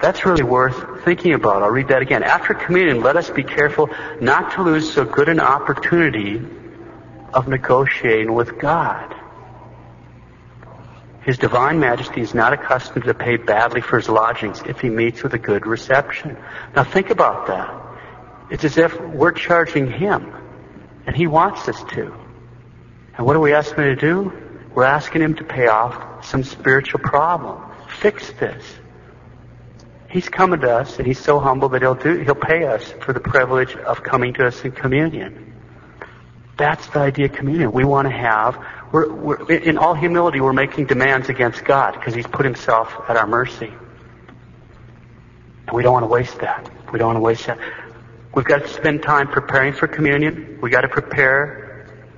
That's 0.00 0.24
really 0.24 0.44
worth 0.44 1.04
thinking 1.04 1.34
about. 1.34 1.62
I'll 1.62 1.70
read 1.70 1.88
that 1.88 2.02
again. 2.02 2.22
After 2.22 2.54
communion, 2.54 3.00
let 3.00 3.16
us 3.16 3.30
be 3.30 3.42
careful 3.42 3.90
not 4.20 4.52
to 4.52 4.62
lose 4.62 4.92
so 4.92 5.04
good 5.04 5.28
an 5.28 5.40
opportunity 5.40 6.40
of 7.34 7.48
negotiating 7.48 8.32
with 8.32 8.58
God. 8.58 9.14
His 11.22 11.36
divine 11.36 11.78
majesty 11.80 12.20
is 12.20 12.32
not 12.32 12.52
accustomed 12.52 13.04
to 13.04 13.14
pay 13.14 13.36
badly 13.36 13.80
for 13.80 13.98
his 13.98 14.08
lodgings 14.08 14.62
if 14.66 14.80
he 14.80 14.88
meets 14.88 15.22
with 15.22 15.34
a 15.34 15.38
good 15.38 15.66
reception. 15.66 16.36
Now 16.74 16.84
think 16.84 17.10
about 17.10 17.48
that. 17.48 18.50
It's 18.50 18.64
as 18.64 18.78
if 18.78 18.98
we're 19.00 19.32
charging 19.32 19.90
him, 19.90 20.32
and 21.06 21.14
he 21.14 21.26
wants 21.26 21.68
us 21.68 21.82
to. 21.92 22.14
And 23.18 23.26
what 23.26 23.34
are 23.34 23.40
we 23.40 23.52
asking 23.52 23.84
him 23.84 23.96
to 23.96 24.00
do? 24.00 24.32
We're 24.74 24.84
asking 24.84 25.22
him 25.22 25.34
to 25.34 25.44
pay 25.44 25.66
off 25.66 26.24
some 26.24 26.44
spiritual 26.44 27.00
problem. 27.00 27.60
Fix 28.00 28.30
this. 28.34 28.64
He's 30.08 30.28
coming 30.28 30.60
to 30.60 30.70
us, 30.70 30.98
and 30.98 31.06
he's 31.06 31.18
so 31.18 31.40
humble 31.40 31.68
that 31.70 31.82
he'll 31.82 31.96
do, 31.96 32.18
he'll 32.20 32.36
pay 32.36 32.64
us 32.64 32.94
for 33.00 33.12
the 33.12 33.20
privilege 33.20 33.74
of 33.74 34.04
coming 34.04 34.34
to 34.34 34.46
us 34.46 34.64
in 34.64 34.70
communion. 34.70 35.52
That's 36.56 36.86
the 36.88 37.00
idea 37.00 37.26
of 37.26 37.32
communion. 37.32 37.72
We 37.72 37.84
want 37.84 38.06
to 38.06 38.16
have, 38.16 38.64
we're, 38.92 39.12
we're, 39.12 39.52
in 39.52 39.78
all 39.78 39.94
humility, 39.94 40.40
we're 40.40 40.52
making 40.52 40.86
demands 40.86 41.28
against 41.28 41.64
God 41.64 41.94
because 41.94 42.14
he's 42.14 42.26
put 42.26 42.44
himself 42.44 42.94
at 43.08 43.16
our 43.16 43.26
mercy. 43.26 43.72
And 45.66 45.76
we 45.76 45.82
don't 45.82 45.92
want 45.92 46.04
to 46.04 46.08
waste 46.08 46.38
that. 46.38 46.70
We 46.92 47.00
don't 47.00 47.08
want 47.08 47.16
to 47.16 47.20
waste 47.20 47.46
that. 47.46 47.58
We've 48.32 48.44
got 48.44 48.62
to 48.62 48.68
spend 48.68 49.02
time 49.02 49.26
preparing 49.26 49.72
for 49.72 49.88
communion. 49.88 50.58
We've 50.62 50.72
got 50.72 50.82
to 50.82 50.88
prepare 50.88 51.67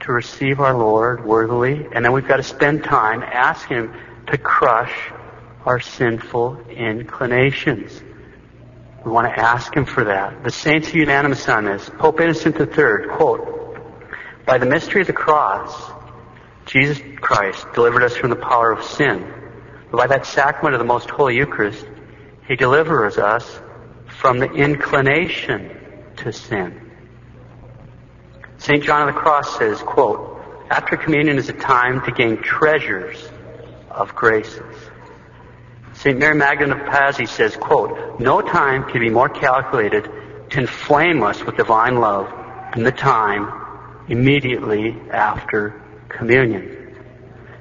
to 0.01 0.13
receive 0.13 0.61
our 0.61 0.75
Lord 0.75 1.25
worthily, 1.25 1.87
and 1.93 2.05
then 2.05 2.13
we've 2.13 2.27
got 2.27 2.39
to 2.39 2.43
spend 2.43 2.85
time 2.85 3.23
asking 3.23 3.77
Him 3.77 3.95
to 4.29 4.39
crush 4.39 4.93
our 5.65 5.81
sinful 5.81 6.59
inclinations. 6.71 8.03
We 9.05 9.11
want 9.11 9.27
to 9.27 9.39
ask 9.39 9.75
Him 9.75 9.85
for 9.85 10.05
that. 10.05 10.43
The 10.45 10.51
saints 10.51 10.95
are 10.95 10.99
unanimous 10.99 11.49
on 11.49 11.65
this. 11.65 11.91
Pope 11.99 12.21
Innocent 12.21 12.59
III, 12.61 13.09
quote, 13.17 13.79
By 14.47 14.59
the 14.59 14.67
mystery 14.67 15.03
of 15.03 15.07
the 15.07 15.13
cross, 15.13 15.93
Jesus 16.67 17.01
Christ 17.21 17.67
delivered 17.75 18.03
us 18.03 18.17
from 18.17 18.31
the 18.31 18.37
power 18.37 18.73
of 18.73 18.85
sin. 18.85 19.33
By 19.93 20.07
that 20.07 20.27
sacrament 20.27 20.75
of 20.75 20.79
the 20.79 20.87
most 20.87 21.11
holy 21.11 21.37
Eucharist, 21.37 21.87
He 22.47 22.57
delivers 22.57 23.19
us 23.19 23.61
from 24.07 24.39
the 24.39 24.51
inclination 24.53 25.77
to 26.19 26.33
sin. 26.33 26.90
St. 28.61 28.85
John 28.85 29.09
of 29.09 29.15
the 29.15 29.21
Cross 29.21 29.59
says, 29.59 29.81
quote, 29.81 30.39
after 30.69 30.99
communion 30.99 31.39
is 31.39 31.49
a 31.49 31.55
time 31.55 32.05
to 32.05 32.13
gain 32.13 32.43
treasures 32.43 33.17
of 33.91 34.15
graces. 34.15 34.77
St. 35.95 36.19
Mary 36.19 36.35
Magdalene 36.35 36.79
of 36.79 36.87
Pazzi 36.87 37.27
says, 37.27 37.57
quote, 37.57 38.21
no 38.21 38.43
time 38.43 38.85
can 38.85 39.01
be 39.01 39.09
more 39.09 39.31
calculated 39.31 40.05
to 40.51 40.61
inflame 40.61 41.23
us 41.23 41.43
with 41.43 41.57
divine 41.57 41.97
love 41.97 42.31
than 42.75 42.85
the 42.85 42.93
time 42.93 43.51
immediately 44.09 44.95
after 45.11 45.83
communion. 46.11 46.99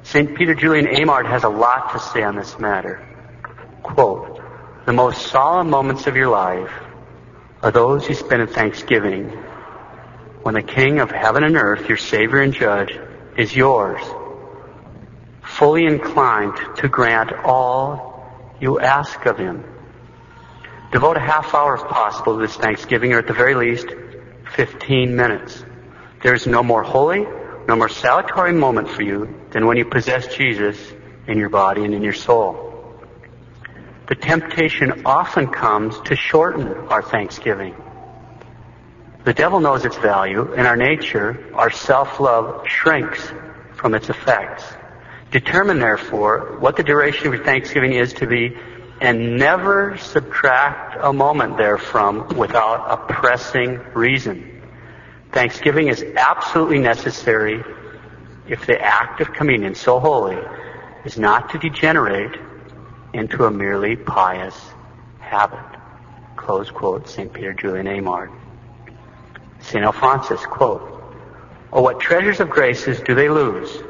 St. 0.03 0.36
Peter 0.36 0.53
Julian 0.53 0.86
Eymard 0.86 1.27
has 1.27 1.46
a 1.46 1.50
lot 1.50 1.94
to 1.94 2.00
say 2.00 2.24
on 2.24 2.36
this 2.36 2.60
matter. 2.60 3.06
Quote, 3.84 4.41
the 4.86 4.94
most 4.94 5.27
solemn 5.27 5.70
moments 5.70 6.08
of 6.08 6.18
your 6.18 6.27
life 6.27 6.72
are 7.62 7.72
those 7.72 8.08
you 8.10 8.15
spend 8.15 8.41
in 8.41 8.48
thanksgiving 8.50 9.32
when 10.43 10.55
the 10.55 10.62
King 10.63 11.00
of 11.00 11.12
heaven 11.12 11.43
and 11.43 11.58
earth, 11.58 11.88
your 11.89 11.98
Savior 11.98 12.41
and 12.41 12.53
Judge, 12.53 12.98
is 13.38 13.55
yours, 13.55 14.01
fully 15.41 15.86
inclined 15.86 16.55
to 16.77 16.88
grant 16.88 17.31
all 17.43 18.55
you 18.60 18.79
ask 18.79 19.25
of 19.25 19.38
Him. 19.38 19.63
Devote 20.91 21.17
a 21.17 21.22
half 21.22 21.53
hour 21.53 21.75
if 21.75 21.84
possible 21.84 22.36
to 22.38 22.41
this 22.41 22.55
Thanksgiving, 22.55 23.13
or 23.13 23.19
at 23.19 23.27
the 23.27 23.34
very 23.34 23.53
least, 23.53 23.88
15 24.55 25.15
minutes. 25.15 25.63
There 26.24 26.34
is 26.34 26.48
no 26.48 26.63
more 26.63 26.84
holy, 26.84 27.25
no 27.67 27.75
more 27.75 27.89
salutary 27.89 28.53
moment 28.53 28.89
for 28.89 29.03
you 29.03 29.41
than 29.51 29.67
when 29.67 29.77
you 29.77 29.86
possess 29.86 30.36
Jesus 30.36 30.77
in 31.27 31.38
your 31.38 31.50
body 31.50 31.84
and 31.86 31.93
in 31.93 32.01
your 32.01 32.13
soul. 32.13 32.65
The 34.08 34.15
temptation 34.15 35.03
often 35.05 35.48
comes 35.48 36.00
to 36.05 36.15
shorten 36.15 36.67
our 36.88 37.03
Thanksgiving 37.03 37.75
the 39.26 39.34
devil 39.34 39.60
knows 39.60 39.86
its 39.86 39.98
value. 39.98 40.54
In 40.54 40.66
our 40.66 40.78
nature, 40.78 41.52
our 41.54 41.72
self-love 41.72 42.68
shrinks 42.68 43.32
from 43.76 43.94
its 43.94 44.10
effects. 44.10 44.64
Determine, 45.32 45.80
therefore, 45.80 46.58
what 46.60 46.78
the 46.78 46.84
duration 46.84 47.28
of 47.28 47.34
your 47.34 47.44
thanksgiving 47.44 47.94
is 47.94 48.14
to 48.14 48.28
be, 48.28 48.58
and 49.02 49.38
never 49.38 49.98
subtract 49.98 50.98
a 51.02 51.14
moment 51.14 51.58
therefrom 51.58 52.38
without 52.38 52.86
a 52.90 53.14
pressing 53.14 53.80
reason. 53.94 54.62
Thanksgiving 55.32 55.88
is 55.88 56.04
absolutely 56.16 56.80
necessary 56.80 57.64
if 58.48 58.66
the 58.66 58.82
act 58.82 59.22
of 59.22 59.32
communion, 59.32 59.76
so 59.76 60.00
holy, 60.00 60.38
is 61.06 61.18
not 61.18 61.52
to 61.52 61.60
degenerate 61.60 62.36
into 63.14 63.46
a 63.46 63.52
merely 63.52 63.96
pious 63.96 64.56
habit. 65.20 65.60
close 66.36 66.72
quote, 66.72 67.08
St. 67.08 67.32
Peter 67.32 67.54
Julian 67.54 67.86
Eymard. 67.86 68.32
St. 69.60 69.84
Alphonsus, 69.84 70.46
quote, 70.46 70.82
Oh, 71.72 71.82
what 71.82 72.00
treasures 72.00 72.39
of 72.39 72.50
graces 72.50 73.00
do 73.01 73.13
they 73.13 73.30
lose 73.30 73.84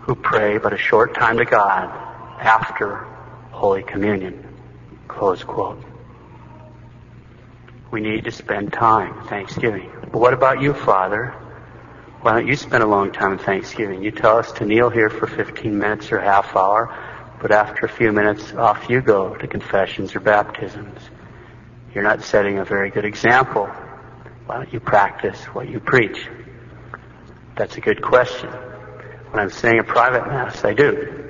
who 0.00 0.14
pray 0.14 0.58
but 0.58 0.72
a 0.72 0.76
short 0.76 1.14
time 1.14 1.38
to 1.38 1.44
God 1.44 1.88
after 2.40 3.06
Holy 3.52 3.82
Communion, 3.82 4.42
close 5.06 5.44
quote. 5.44 5.80
We 7.90 8.00
need 8.00 8.24
to 8.24 8.32
spend 8.32 8.72
time 8.72 9.26
Thanksgiving. 9.28 9.90
But 10.10 10.18
what 10.18 10.32
about 10.32 10.60
you, 10.60 10.74
Father? 10.74 11.28
Why 12.22 12.32
don't 12.32 12.46
you 12.46 12.56
spend 12.56 12.82
a 12.82 12.86
long 12.86 13.12
time 13.12 13.32
in 13.32 13.38
Thanksgiving? 13.38 14.02
You 14.02 14.10
tell 14.10 14.36
us 14.36 14.52
to 14.52 14.66
kneel 14.66 14.90
here 14.90 15.10
for 15.10 15.26
15 15.26 15.78
minutes 15.78 16.10
or 16.10 16.18
half 16.18 16.56
hour, 16.56 16.92
but 17.40 17.50
after 17.50 17.86
a 17.86 17.88
few 17.88 18.12
minutes, 18.12 18.52
off 18.54 18.88
you 18.88 19.00
go 19.00 19.34
to 19.36 19.46
confessions 19.46 20.14
or 20.14 20.20
baptisms. 20.20 21.00
You're 21.94 22.04
not 22.04 22.22
setting 22.22 22.58
a 22.58 22.64
very 22.64 22.90
good 22.90 23.04
example. 23.04 23.70
Why 24.46 24.56
don't 24.56 24.72
you 24.72 24.80
practice 24.80 25.38
what 25.46 25.68
you 25.68 25.80
preach? 25.80 26.28
That's 27.56 27.76
a 27.76 27.80
good 27.80 28.02
question. 28.02 28.48
When 28.48 29.40
I'm 29.40 29.50
saying 29.50 29.78
a 29.78 29.84
private 29.84 30.26
Mass, 30.26 30.64
I 30.64 30.74
do. 30.74 31.20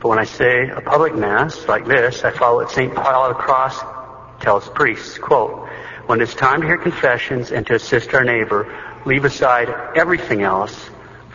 But 0.00 0.08
when 0.08 0.18
I 0.18 0.24
say 0.24 0.68
a 0.68 0.80
public 0.80 1.14
Mass, 1.14 1.68
like 1.68 1.86
this, 1.86 2.24
I 2.24 2.30
follow 2.30 2.56
what 2.56 2.70
St. 2.70 2.94
Paul 2.94 3.30
of 3.30 3.36
the 3.36 3.42
Cross 3.42 3.80
tells 4.40 4.68
priests, 4.70 5.18
quote, 5.18 5.68
when 6.06 6.20
it's 6.20 6.34
time 6.34 6.60
to 6.62 6.66
hear 6.66 6.78
confessions 6.78 7.52
and 7.52 7.64
to 7.68 7.76
assist 7.76 8.12
our 8.12 8.24
neighbor, 8.24 8.66
leave 9.06 9.24
aside 9.24 9.68
everything 9.94 10.42
else. 10.42 10.90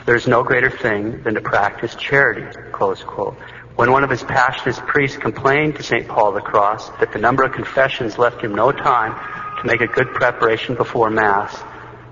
There's 0.06 0.28
no 0.28 0.44
greater 0.44 0.70
thing 0.70 1.24
than 1.24 1.36
to 1.36 1.42
practice 1.42 1.96
charity. 1.96 2.46
Close 2.74 3.02
quote. 3.02 3.38
When 3.78 3.92
one 3.92 4.04
of 4.04 4.10
his 4.10 4.24
passionist 4.24 4.86
priests 4.88 5.18
complained 5.18 5.76
to 5.76 5.84
St. 5.84 6.08
Paul 6.08 6.30
of 6.30 6.36
the 6.36 6.42
Cross 6.42 6.90
that 7.00 7.14
the 7.14 7.20
number 7.20 7.44
of 7.44 7.54
confessions 7.54 8.18
left 8.18 8.42
him 8.42 8.56
no 8.56 8.72
time 8.72 9.14
to 9.58 9.66
make 9.66 9.82
a 9.82 9.88
good 9.88 10.14
preparation 10.14 10.76
before 10.76 11.10
Mass, 11.10 11.64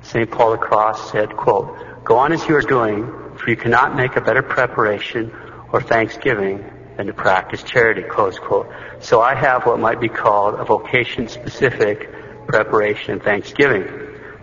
St. 0.02 0.30
Paul 0.30 0.52
the 0.52 0.58
Cross 0.58 1.12
said, 1.12 1.36
quote, 1.36 2.04
Go 2.04 2.18
on 2.18 2.32
as 2.32 2.48
you 2.48 2.56
are 2.56 2.62
doing, 2.62 3.08
for 3.38 3.50
you 3.50 3.56
cannot 3.56 3.96
make 3.96 4.16
a 4.16 4.22
better 4.22 4.44
preparation 4.44 5.32
or 5.72 5.82
thanksgiving 5.82 6.64
than 6.98 7.08
to 7.08 7.14
practice 7.14 7.64
charity, 7.64 8.04
close 8.04 8.40
quote. 8.40 8.70
So 9.00 9.22
I 9.22 9.36
have 9.36 9.66
what 9.66 9.80
might 9.80 10.00
be 10.00 10.10
called 10.10 10.60
a 10.60 10.64
vocation-specific 10.64 12.48
preparation 12.48 13.14
and 13.14 13.24
thanksgiving. 13.24 13.86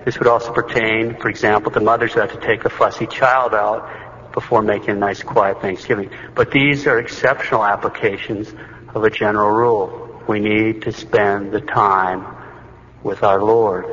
This 0.05 0.19
would 0.19 0.27
also 0.27 0.53
pertain, 0.53 1.17
for 1.21 1.29
example, 1.29 1.71
to 1.73 1.81
mothers 1.81 2.15
who 2.15 2.21
have 2.21 2.33
to 2.33 2.41
take 2.41 2.65
a 2.65 2.71
fussy 2.71 3.07
child 3.07 3.55
out 3.55 4.33
before 4.33 4.63
making 4.63 4.91
a 4.91 4.95
nice 4.95 5.23
quiet 5.23 5.61
Thanksgiving. 5.61 6.11
But 6.35 6.51
these 6.51 6.87
are 6.87 6.99
exceptional 6.99 7.65
applications 7.65 8.53
of 8.95 9.05
a 9.05 9.11
general 9.11 9.51
rule. 9.51 10.23
We 10.27 10.41
need 10.41 10.83
to 10.83 10.93
spend 10.93 11.53
the 11.53 11.61
time 11.61 12.42
with 13.03 13.23
our 13.23 13.43
Lord. 13.43 13.87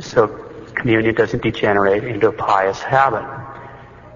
So 0.00 0.28
communion 0.74 1.14
doesn't 1.14 1.42
degenerate 1.42 2.04
into 2.04 2.28
a 2.28 2.32
pious 2.32 2.80
habit. 2.80 3.24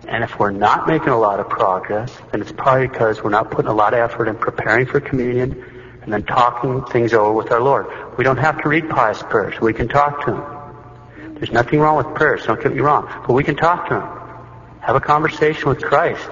And 0.08 0.24
if 0.24 0.38
we're 0.38 0.50
not 0.50 0.86
making 0.86 1.08
a 1.08 1.18
lot 1.18 1.40
of 1.40 1.48
progress, 1.48 2.16
then 2.32 2.40
it's 2.40 2.52
probably 2.52 2.88
because 2.88 3.22
we're 3.22 3.30
not 3.30 3.50
putting 3.50 3.70
a 3.70 3.74
lot 3.74 3.94
of 3.94 4.00
effort 4.00 4.28
in 4.28 4.36
preparing 4.36 4.86
for 4.86 5.00
communion 5.00 5.64
and 6.02 6.12
then 6.12 6.22
talking 6.24 6.84
things 6.86 7.12
over 7.12 7.32
with 7.32 7.52
our 7.52 7.60
Lord. 7.60 7.86
We 8.16 8.24
don't 8.24 8.38
have 8.38 8.60
to 8.62 8.68
read 8.68 8.88
pious 8.88 9.22
prayers. 9.22 9.60
We 9.60 9.72
can 9.72 9.88
talk 9.88 10.24
to 10.24 10.34
Him. 10.34 11.34
There's 11.34 11.52
nothing 11.52 11.80
wrong 11.80 11.96
with 11.96 12.14
prayers, 12.16 12.44
don't 12.44 12.60
get 12.62 12.74
me 12.74 12.80
wrong. 12.80 13.08
But 13.26 13.34
we 13.34 13.44
can 13.44 13.56
talk 13.56 13.88
to 13.88 14.00
Him. 14.00 14.80
Have 14.80 14.96
a 14.96 15.00
conversation 15.00 15.68
with 15.68 15.82
Christ. 15.82 16.28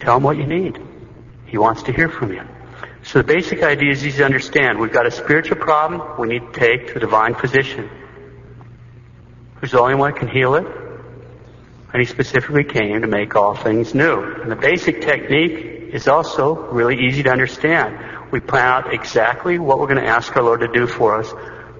Tell 0.00 0.16
Him 0.16 0.22
what 0.22 0.36
you 0.36 0.46
need. 0.46 0.80
He 1.46 1.58
wants 1.58 1.82
to 1.84 1.92
hear 1.92 2.08
from 2.08 2.32
you. 2.32 2.42
So 3.06 3.20
the 3.20 3.24
basic 3.24 3.62
idea 3.62 3.92
is 3.92 4.04
easy 4.04 4.18
to 4.18 4.24
understand. 4.24 4.80
We've 4.80 4.92
got 4.92 5.06
a 5.06 5.12
spiritual 5.12 5.58
problem 5.58 6.02
we 6.18 6.26
need 6.26 6.52
to 6.52 6.52
take 6.52 6.88
to 6.88 6.94
the 6.94 7.00
divine 7.00 7.36
physician, 7.36 7.88
who's 9.60 9.70
the 9.70 9.80
only 9.80 9.94
one 9.94 10.12
who 10.12 10.18
can 10.18 10.28
heal 10.28 10.56
it. 10.56 10.66
And 11.92 12.00
he 12.00 12.04
specifically 12.04 12.64
came 12.64 13.02
to 13.02 13.06
make 13.06 13.36
all 13.36 13.54
things 13.54 13.94
new. 13.94 14.20
And 14.20 14.50
the 14.50 14.56
basic 14.56 15.02
technique 15.02 15.94
is 15.94 16.08
also 16.08 16.56
really 16.56 17.06
easy 17.06 17.22
to 17.22 17.30
understand. 17.30 18.32
We 18.32 18.40
plan 18.40 18.66
out 18.66 18.92
exactly 18.92 19.60
what 19.60 19.78
we're 19.78 19.86
going 19.86 20.02
to 20.02 20.08
ask 20.08 20.36
our 20.36 20.42
Lord 20.42 20.60
to 20.60 20.68
do 20.68 20.88
for 20.88 21.20
us 21.20 21.32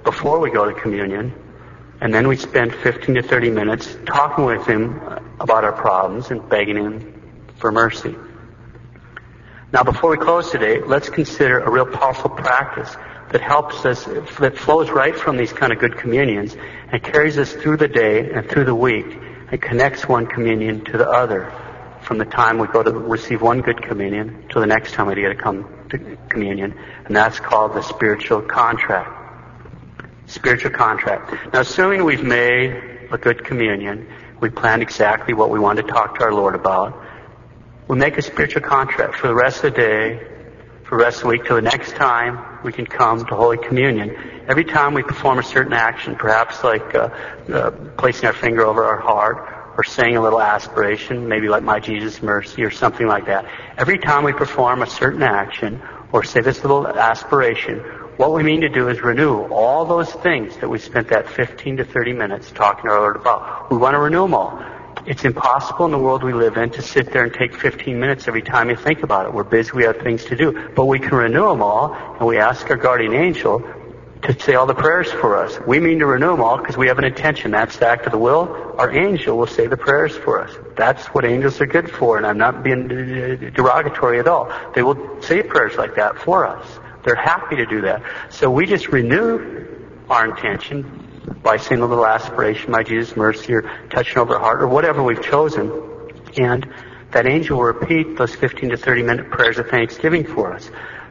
before 0.04 0.38
we 0.38 0.52
go 0.52 0.64
to 0.64 0.80
communion 0.80 1.34
and 2.00 2.14
then 2.14 2.28
we 2.28 2.36
spend 2.36 2.72
15 2.72 3.16
to 3.16 3.22
30 3.22 3.50
minutes 3.50 3.96
talking 4.06 4.44
with 4.44 4.64
him 4.66 5.00
about 5.40 5.64
our 5.64 5.72
problems 5.72 6.30
and 6.30 6.48
begging 6.48 6.76
him 6.76 7.42
for 7.56 7.72
mercy. 7.72 8.14
Now, 9.72 9.82
before 9.82 10.10
we 10.10 10.16
close 10.16 10.52
today, 10.52 10.80
let's 10.80 11.08
consider 11.08 11.58
a 11.58 11.68
real 11.70 11.86
powerful 11.86 12.30
practice 12.30 12.94
that 13.32 13.40
helps 13.40 13.84
us, 13.84 14.04
that 14.04 14.56
flows 14.56 14.90
right 14.90 15.14
from 15.14 15.36
these 15.36 15.52
kind 15.52 15.72
of 15.72 15.80
good 15.80 15.96
communions 15.98 16.56
and 16.92 17.02
carries 17.02 17.36
us 17.36 17.52
through 17.52 17.78
the 17.78 17.88
day 17.88 18.30
and 18.30 18.48
through 18.48 18.64
the 18.64 18.74
week 18.74 19.06
and 19.50 19.60
connects 19.60 20.08
one 20.08 20.26
communion 20.26 20.84
to 20.84 20.98
the 20.98 21.08
other 21.08 21.52
from 22.02 22.18
the 22.18 22.24
time 22.24 22.58
we 22.58 22.68
go 22.68 22.84
to 22.84 22.92
receive 22.92 23.42
one 23.42 23.60
good 23.60 23.82
communion 23.82 24.48
to 24.50 24.60
the 24.60 24.66
next 24.66 24.92
time 24.92 25.08
we 25.08 25.16
get 25.16 25.30
to 25.30 25.34
come 25.34 25.68
to 25.90 26.16
communion. 26.28 26.72
And 27.04 27.16
that's 27.16 27.40
called 27.40 27.74
the 27.74 27.82
spiritual 27.82 28.42
contract. 28.42 29.10
Spiritual 30.26 30.70
contract. 30.70 31.52
Now, 31.52 31.60
assuming 31.60 32.04
we've 32.04 32.22
made 32.22 33.08
a 33.10 33.18
good 33.18 33.44
communion, 33.44 34.06
we 34.40 34.48
planned 34.48 34.82
exactly 34.82 35.34
what 35.34 35.50
we 35.50 35.58
want 35.58 35.78
to 35.78 35.82
talk 35.82 36.18
to 36.18 36.24
our 36.24 36.32
Lord 36.32 36.54
about, 36.54 37.02
we 37.88 37.96
make 37.96 38.18
a 38.18 38.22
spiritual 38.22 38.62
contract 38.62 39.14
for 39.16 39.28
the 39.28 39.34
rest 39.34 39.62
of 39.62 39.74
the 39.74 39.80
day, 39.80 40.20
for 40.84 40.98
the 40.98 41.04
rest 41.04 41.18
of 41.18 41.22
the 41.24 41.28
week, 41.28 41.44
till 41.44 41.56
the 41.56 41.62
next 41.62 41.92
time 41.92 42.60
we 42.64 42.72
can 42.72 42.84
come 42.84 43.24
to 43.24 43.34
Holy 43.34 43.58
Communion. 43.58 44.16
Every 44.48 44.64
time 44.64 44.92
we 44.92 45.02
perform 45.02 45.38
a 45.38 45.42
certain 45.42 45.72
action, 45.72 46.16
perhaps 46.16 46.64
like 46.64 46.94
uh, 46.94 47.10
uh, 47.52 47.70
placing 47.96 48.26
our 48.26 48.32
finger 48.32 48.62
over 48.62 48.84
our 48.84 48.98
heart, 48.98 49.52
or 49.76 49.84
saying 49.84 50.16
a 50.16 50.22
little 50.22 50.40
aspiration, 50.40 51.28
maybe 51.28 51.48
like 51.48 51.62
My 51.62 51.78
Jesus 51.78 52.22
Mercy 52.22 52.62
or 52.64 52.70
something 52.70 53.06
like 53.06 53.26
that. 53.26 53.44
Every 53.76 53.98
time 53.98 54.24
we 54.24 54.32
perform 54.32 54.82
a 54.82 54.86
certain 54.86 55.22
action, 55.22 55.80
or 56.12 56.24
say 56.24 56.40
this 56.40 56.62
little 56.62 56.88
aspiration, 56.88 57.80
what 58.16 58.32
we 58.32 58.42
mean 58.42 58.62
to 58.62 58.68
do 58.68 58.88
is 58.88 59.02
renew 59.02 59.42
all 59.52 59.84
those 59.84 60.10
things 60.10 60.56
that 60.56 60.68
we 60.68 60.78
spent 60.78 61.08
that 61.08 61.28
15 61.28 61.76
to 61.76 61.84
30 61.84 62.14
minutes 62.14 62.50
talking 62.50 62.86
to 62.86 62.90
our 62.90 63.00
Lord 63.00 63.16
about. 63.16 63.70
We 63.70 63.76
want 63.76 63.94
to 63.94 63.98
renew 63.98 64.22
them 64.22 64.34
all. 64.34 64.58
It's 65.06 65.24
impossible 65.24 65.84
in 65.84 65.92
the 65.92 65.98
world 65.98 66.24
we 66.24 66.32
live 66.32 66.56
in 66.56 66.70
to 66.70 66.82
sit 66.82 67.12
there 67.12 67.22
and 67.22 67.32
take 67.32 67.54
15 67.54 68.00
minutes 68.00 68.26
every 68.26 68.42
time 68.42 68.70
you 68.70 68.74
think 68.74 69.04
about 69.04 69.26
it. 69.26 69.32
We're 69.32 69.44
busy, 69.44 69.70
we 69.72 69.84
have 69.84 69.98
things 69.98 70.24
to 70.24 70.36
do. 70.36 70.68
But 70.74 70.86
we 70.86 70.98
can 70.98 71.14
renew 71.14 71.46
them 71.46 71.62
all, 71.62 71.94
and 71.94 72.26
we 72.26 72.38
ask 72.38 72.68
our 72.70 72.76
guardian 72.76 73.14
angel 73.14 73.62
to 74.22 74.40
say 74.40 74.54
all 74.54 74.66
the 74.66 74.74
prayers 74.74 75.12
for 75.12 75.36
us. 75.36 75.60
We 75.64 75.78
mean 75.78 76.00
to 76.00 76.06
renew 76.06 76.32
them 76.32 76.40
all 76.40 76.58
because 76.58 76.76
we 76.76 76.88
have 76.88 76.98
an 76.98 77.04
intention. 77.04 77.52
That's 77.52 77.76
the 77.76 77.86
act 77.86 78.06
of 78.06 78.12
the 78.12 78.18
will. 78.18 78.74
Our 78.78 78.90
angel 78.90 79.38
will 79.38 79.46
say 79.46 79.68
the 79.68 79.76
prayers 79.76 80.16
for 80.16 80.42
us. 80.42 80.52
That's 80.76 81.06
what 81.06 81.24
angels 81.24 81.60
are 81.60 81.66
good 81.66 81.88
for, 81.88 82.16
and 82.16 82.26
I'm 82.26 82.38
not 82.38 82.64
being 82.64 82.88
derogatory 82.88 84.18
at 84.18 84.26
all. 84.26 84.52
They 84.74 84.82
will 84.82 85.22
say 85.22 85.40
prayers 85.44 85.76
like 85.76 85.94
that 85.94 86.18
for 86.18 86.48
us. 86.48 86.66
They're 87.04 87.14
happy 87.14 87.54
to 87.54 87.66
do 87.66 87.82
that. 87.82 88.02
So 88.30 88.50
we 88.50 88.66
just 88.66 88.88
renew 88.88 89.68
our 90.10 90.28
intention 90.28 91.05
by 91.42 91.56
saying 91.56 91.80
a 91.80 91.86
little 91.86 92.06
aspiration, 92.06 92.70
my 92.70 92.82
Jesus 92.82 93.16
mercy, 93.16 93.54
or 93.54 93.62
touching 93.90 94.18
over 94.18 94.34
the 94.34 94.38
heart, 94.38 94.62
or 94.62 94.68
whatever 94.68 95.02
we've 95.02 95.22
chosen. 95.22 95.70
And 96.36 96.66
that 97.12 97.26
angel 97.26 97.58
will 97.58 97.64
repeat 97.64 98.16
those 98.16 98.34
15 98.34 98.70
to 98.70 98.76
30 98.76 99.02
minute 99.02 99.30
prayers 99.30 99.58
of 99.58 99.68
thanksgiving 99.68 100.24
for 100.24 100.52
us. 100.52 100.70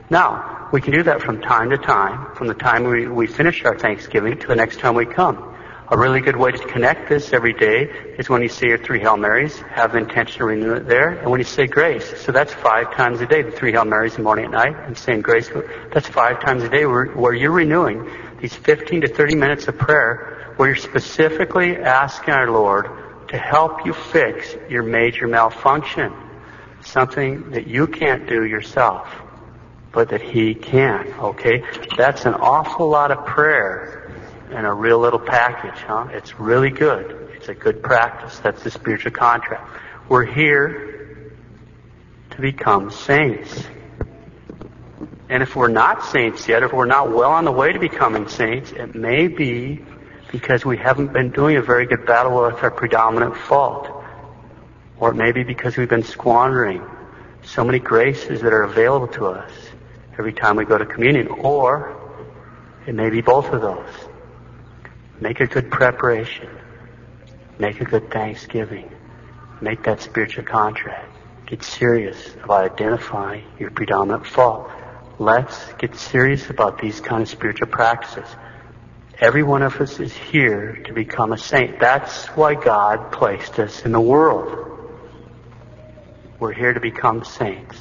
Now, 0.10 0.70
we 0.72 0.82
can 0.82 0.94
do 0.94 1.04
that 1.04 1.22
from 1.22 1.42
time 1.42 1.70
to 1.72 1.78
time, 1.78 2.36
from 2.36 2.48
the 2.48 2.54
time 2.54 2.84
we, 2.84 3.08
we 3.08 3.28
finish 3.28 3.64
our 3.66 3.78
thanksgiving 3.78 4.38
to 4.40 4.48
the 4.48 4.56
next 4.56 4.80
time 4.80 4.96
we 4.96 5.06
come. 5.06 5.56
A 5.90 5.98
really 5.98 6.20
good 6.20 6.36
way 6.36 6.52
to 6.52 6.58
connect 6.58 7.10
this 7.10 7.32
every 7.32 7.54
day 7.54 7.84
is 8.18 8.28
when 8.28 8.42
you 8.42 8.50
say 8.50 8.68
your 8.68 8.80
three 8.80 9.00
Hail 9.00 9.18
Marys, 9.18 9.60
have 9.60 9.92
the 9.92 10.00
intention 10.00 10.40
to 10.40 10.46
renew 10.46 10.74
it 10.74 10.88
there, 10.88 11.10
and 11.10 11.30
when 11.30 11.40
you 11.40 11.44
say 11.44 11.68
grace. 11.68 12.22
So 12.22 12.32
that's 12.32 12.52
five 12.52 12.92
times 12.96 13.22
a 13.22 13.28
day, 13.28 13.44
the 13.44 13.52
three 13.52 13.72
Hail 13.72 13.86
Marys 13.86 14.16
the 14.16 14.24
morning 14.24 14.46
and 14.46 14.54
night, 14.54 14.76
and 14.88 14.98
saying 14.98 15.22
grace. 15.22 15.50
That's 15.94 16.08
five 16.08 16.42
times 16.42 16.64
a 16.64 16.70
day 16.70 16.88
where, 16.88 17.06
where 17.06 17.34
you're 17.34 17.52
renewing 17.52 18.10
these 18.46 18.54
15 18.54 19.02
to 19.02 19.08
30 19.08 19.34
minutes 19.34 19.68
of 19.68 19.76
prayer 19.76 20.54
where 20.56 20.70
you're 20.70 20.76
specifically 20.76 21.78
asking 21.78 22.32
our 22.32 22.52
Lord 22.52 22.88
to 23.30 23.40
help 23.40 23.88
you 23.88 23.94
fix 23.94 24.56
your 24.70 24.84
major 24.84 25.28
malfunction. 25.28 26.14
Something 26.82 27.50
that 27.50 27.66
you 27.66 27.88
can't 27.88 28.30
do 28.30 28.46
yourself, 28.46 29.10
but 29.92 30.10
that 30.10 30.22
He 30.22 30.54
can, 30.54 31.12
okay? 31.14 31.64
That's 31.98 32.26
an 32.26 32.36
awful 32.36 32.88
lot 32.88 33.10
of 33.10 33.26
prayer 33.26 34.14
in 34.52 34.64
a 34.64 34.74
real 34.76 35.00
little 35.00 35.18
package, 35.18 35.82
huh? 35.82 36.10
It's 36.12 36.40
really 36.40 36.70
good. 36.70 37.32
It's 37.34 37.50
a 37.50 37.56
good 37.56 37.82
practice. 37.82 38.38
That's 38.38 38.62
the 38.62 38.70
spiritual 38.70 39.14
contract. 39.14 39.68
We're 40.08 40.24
here 40.24 41.34
to 42.30 42.42
become 42.42 42.92
saints. 42.92 43.66
And 45.30 45.42
if 45.42 45.56
we're 45.56 45.68
not 45.68 46.04
saints 46.04 46.48
yet, 46.48 46.64
if 46.64 46.72
we're 46.72 46.86
not 46.86 47.12
well 47.12 47.32
on 47.32 47.46
the 47.46 47.52
way 47.52 47.74
to 47.74 47.80
becoming 47.80 48.28
saints, 48.28 48.72
it 48.72 48.94
may 48.96 49.28
be 49.28 49.84
because 50.32 50.66
we 50.66 50.78
haven't 50.78 51.14
been 51.14 51.32
doing 51.32 51.58
a 51.58 51.62
very 51.62 51.86
good 51.86 52.06
battle 52.06 52.44
with 52.44 52.62
our 52.62 52.72
predominant 52.72 53.36
fault. 53.36 53.90
Or 55.00 55.12
it 55.12 55.16
may 55.16 55.32
be 55.32 55.44
because 55.44 55.78
we've 55.78 55.90
been 55.90 56.04
squandering 56.04 56.84
so 57.44 57.64
many 57.64 57.80
graces 57.80 58.42
that 58.42 58.54
are 58.54 58.64
available 58.64 59.08
to 59.10 59.28
us 59.28 59.52
every 60.18 60.34
time 60.34 60.56
we 60.56 60.66
go 60.66 60.78
to 60.78 60.86
communion. 60.86 61.28
Or 61.28 61.96
It 62.86 62.94
may 62.94 63.10
be 63.10 63.22
both 63.22 63.48
of 63.48 63.62
those. 63.62 63.90
Make 65.20 65.40
a 65.40 65.48
good 65.48 65.72
preparation. 65.72 66.50
Make 67.58 67.82
a 67.82 67.86
good 67.86 68.12
thanksgiving. 68.12 68.92
Make 69.62 69.84
that 69.84 70.02
spiritual 70.02 70.44
contract. 70.44 71.12
Get 71.48 71.64
serious 71.64 72.36
about 72.44 72.66
identifying 72.66 73.46
your 73.58 73.72
predominant 73.72 74.28
fault. 74.28 74.70
Let's 75.18 75.74
get 75.78 75.96
serious 75.96 76.50
about 76.50 76.82
these 76.82 77.00
kind 77.00 77.22
of 77.22 77.30
spiritual 77.30 77.68
practices. 77.68 78.28
Every 79.20 79.44
one 79.44 79.62
of 79.62 79.80
us 79.80 80.00
is 80.02 80.12
here 80.12 80.82
to 80.88 80.94
become 80.94 81.32
a 81.32 81.38
saint. 81.38 81.80
That's 81.80 82.26
why 82.28 82.56
God 82.56 83.14
placed 83.14 83.60
us 83.60 83.86
in 83.86 83.94
the 83.94 84.02
world. 84.02 84.92
We're 86.38 86.52
here 86.52 86.74
to 86.74 86.82
become 86.82 87.24
saints. 87.24 87.78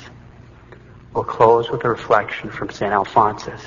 We'll 1.13 1.25
close 1.25 1.71
with 1.71 1.85
a 1.85 1.89
reflection 1.89 2.51
from 2.51 2.71
St. 2.71 2.93
Alphonsus. 2.93 3.61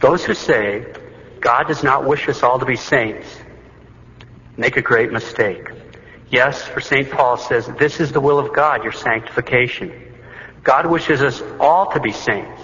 Those 0.00 0.24
who 0.24 0.34
say 0.34 0.86
God 1.40 1.64
does 1.64 1.82
not 1.82 2.06
wish 2.06 2.28
us 2.28 2.44
all 2.44 2.60
to 2.60 2.66
be 2.66 2.76
saints 2.76 3.26
make 4.56 4.76
a 4.76 4.82
great 4.82 5.10
mistake. 5.10 5.68
Yes, 6.30 6.62
for 6.62 6.80
St. 6.80 7.10
Paul 7.10 7.36
says, 7.36 7.66
this 7.78 7.98
is 7.98 8.12
the 8.12 8.20
will 8.20 8.38
of 8.38 8.54
God, 8.54 8.84
your 8.84 8.92
sanctification. 8.92 10.11
God 10.62 10.86
wishes 10.86 11.22
us 11.22 11.42
all 11.58 11.92
to 11.92 12.00
be 12.00 12.12
saints. 12.12 12.62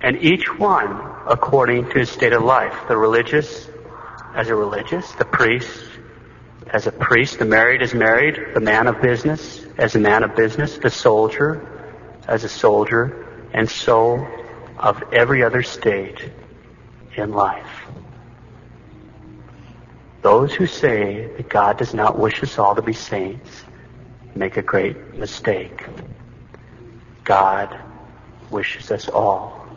And 0.00 0.16
each 0.16 0.46
one 0.58 1.08
according 1.26 1.90
to 1.90 1.98
his 1.98 2.10
state 2.10 2.32
of 2.32 2.42
life. 2.42 2.74
The 2.88 2.96
religious 2.96 3.68
as 4.34 4.48
a 4.48 4.54
religious, 4.54 5.10
the 5.12 5.24
priest 5.24 5.84
as 6.70 6.86
a 6.86 6.92
priest, 6.92 7.38
the 7.38 7.44
married 7.44 7.82
as 7.82 7.94
married, 7.94 8.54
the 8.54 8.60
man 8.60 8.86
of 8.86 9.00
business 9.00 9.64
as 9.78 9.94
a 9.94 9.98
man 9.98 10.22
of 10.22 10.36
business, 10.36 10.78
the 10.78 10.90
soldier 10.90 11.66
as 12.26 12.44
a 12.44 12.48
soldier, 12.48 13.26
and 13.52 13.68
so 13.70 14.26
of 14.78 15.02
every 15.12 15.42
other 15.42 15.62
state 15.62 16.30
in 17.16 17.32
life. 17.32 17.86
Those 20.22 20.52
who 20.54 20.66
say 20.66 21.28
that 21.36 21.48
God 21.48 21.78
does 21.78 21.94
not 21.94 22.18
wish 22.18 22.42
us 22.42 22.58
all 22.58 22.74
to 22.74 22.82
be 22.82 22.92
saints 22.92 23.64
make 24.34 24.56
a 24.56 24.62
great 24.62 25.14
mistake. 25.14 25.86
God 27.28 27.78
wishes 28.50 28.90
us 28.90 29.08
all 29.10 29.68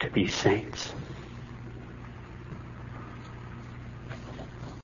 to 0.00 0.10
be 0.10 0.26
saints. 0.26 0.94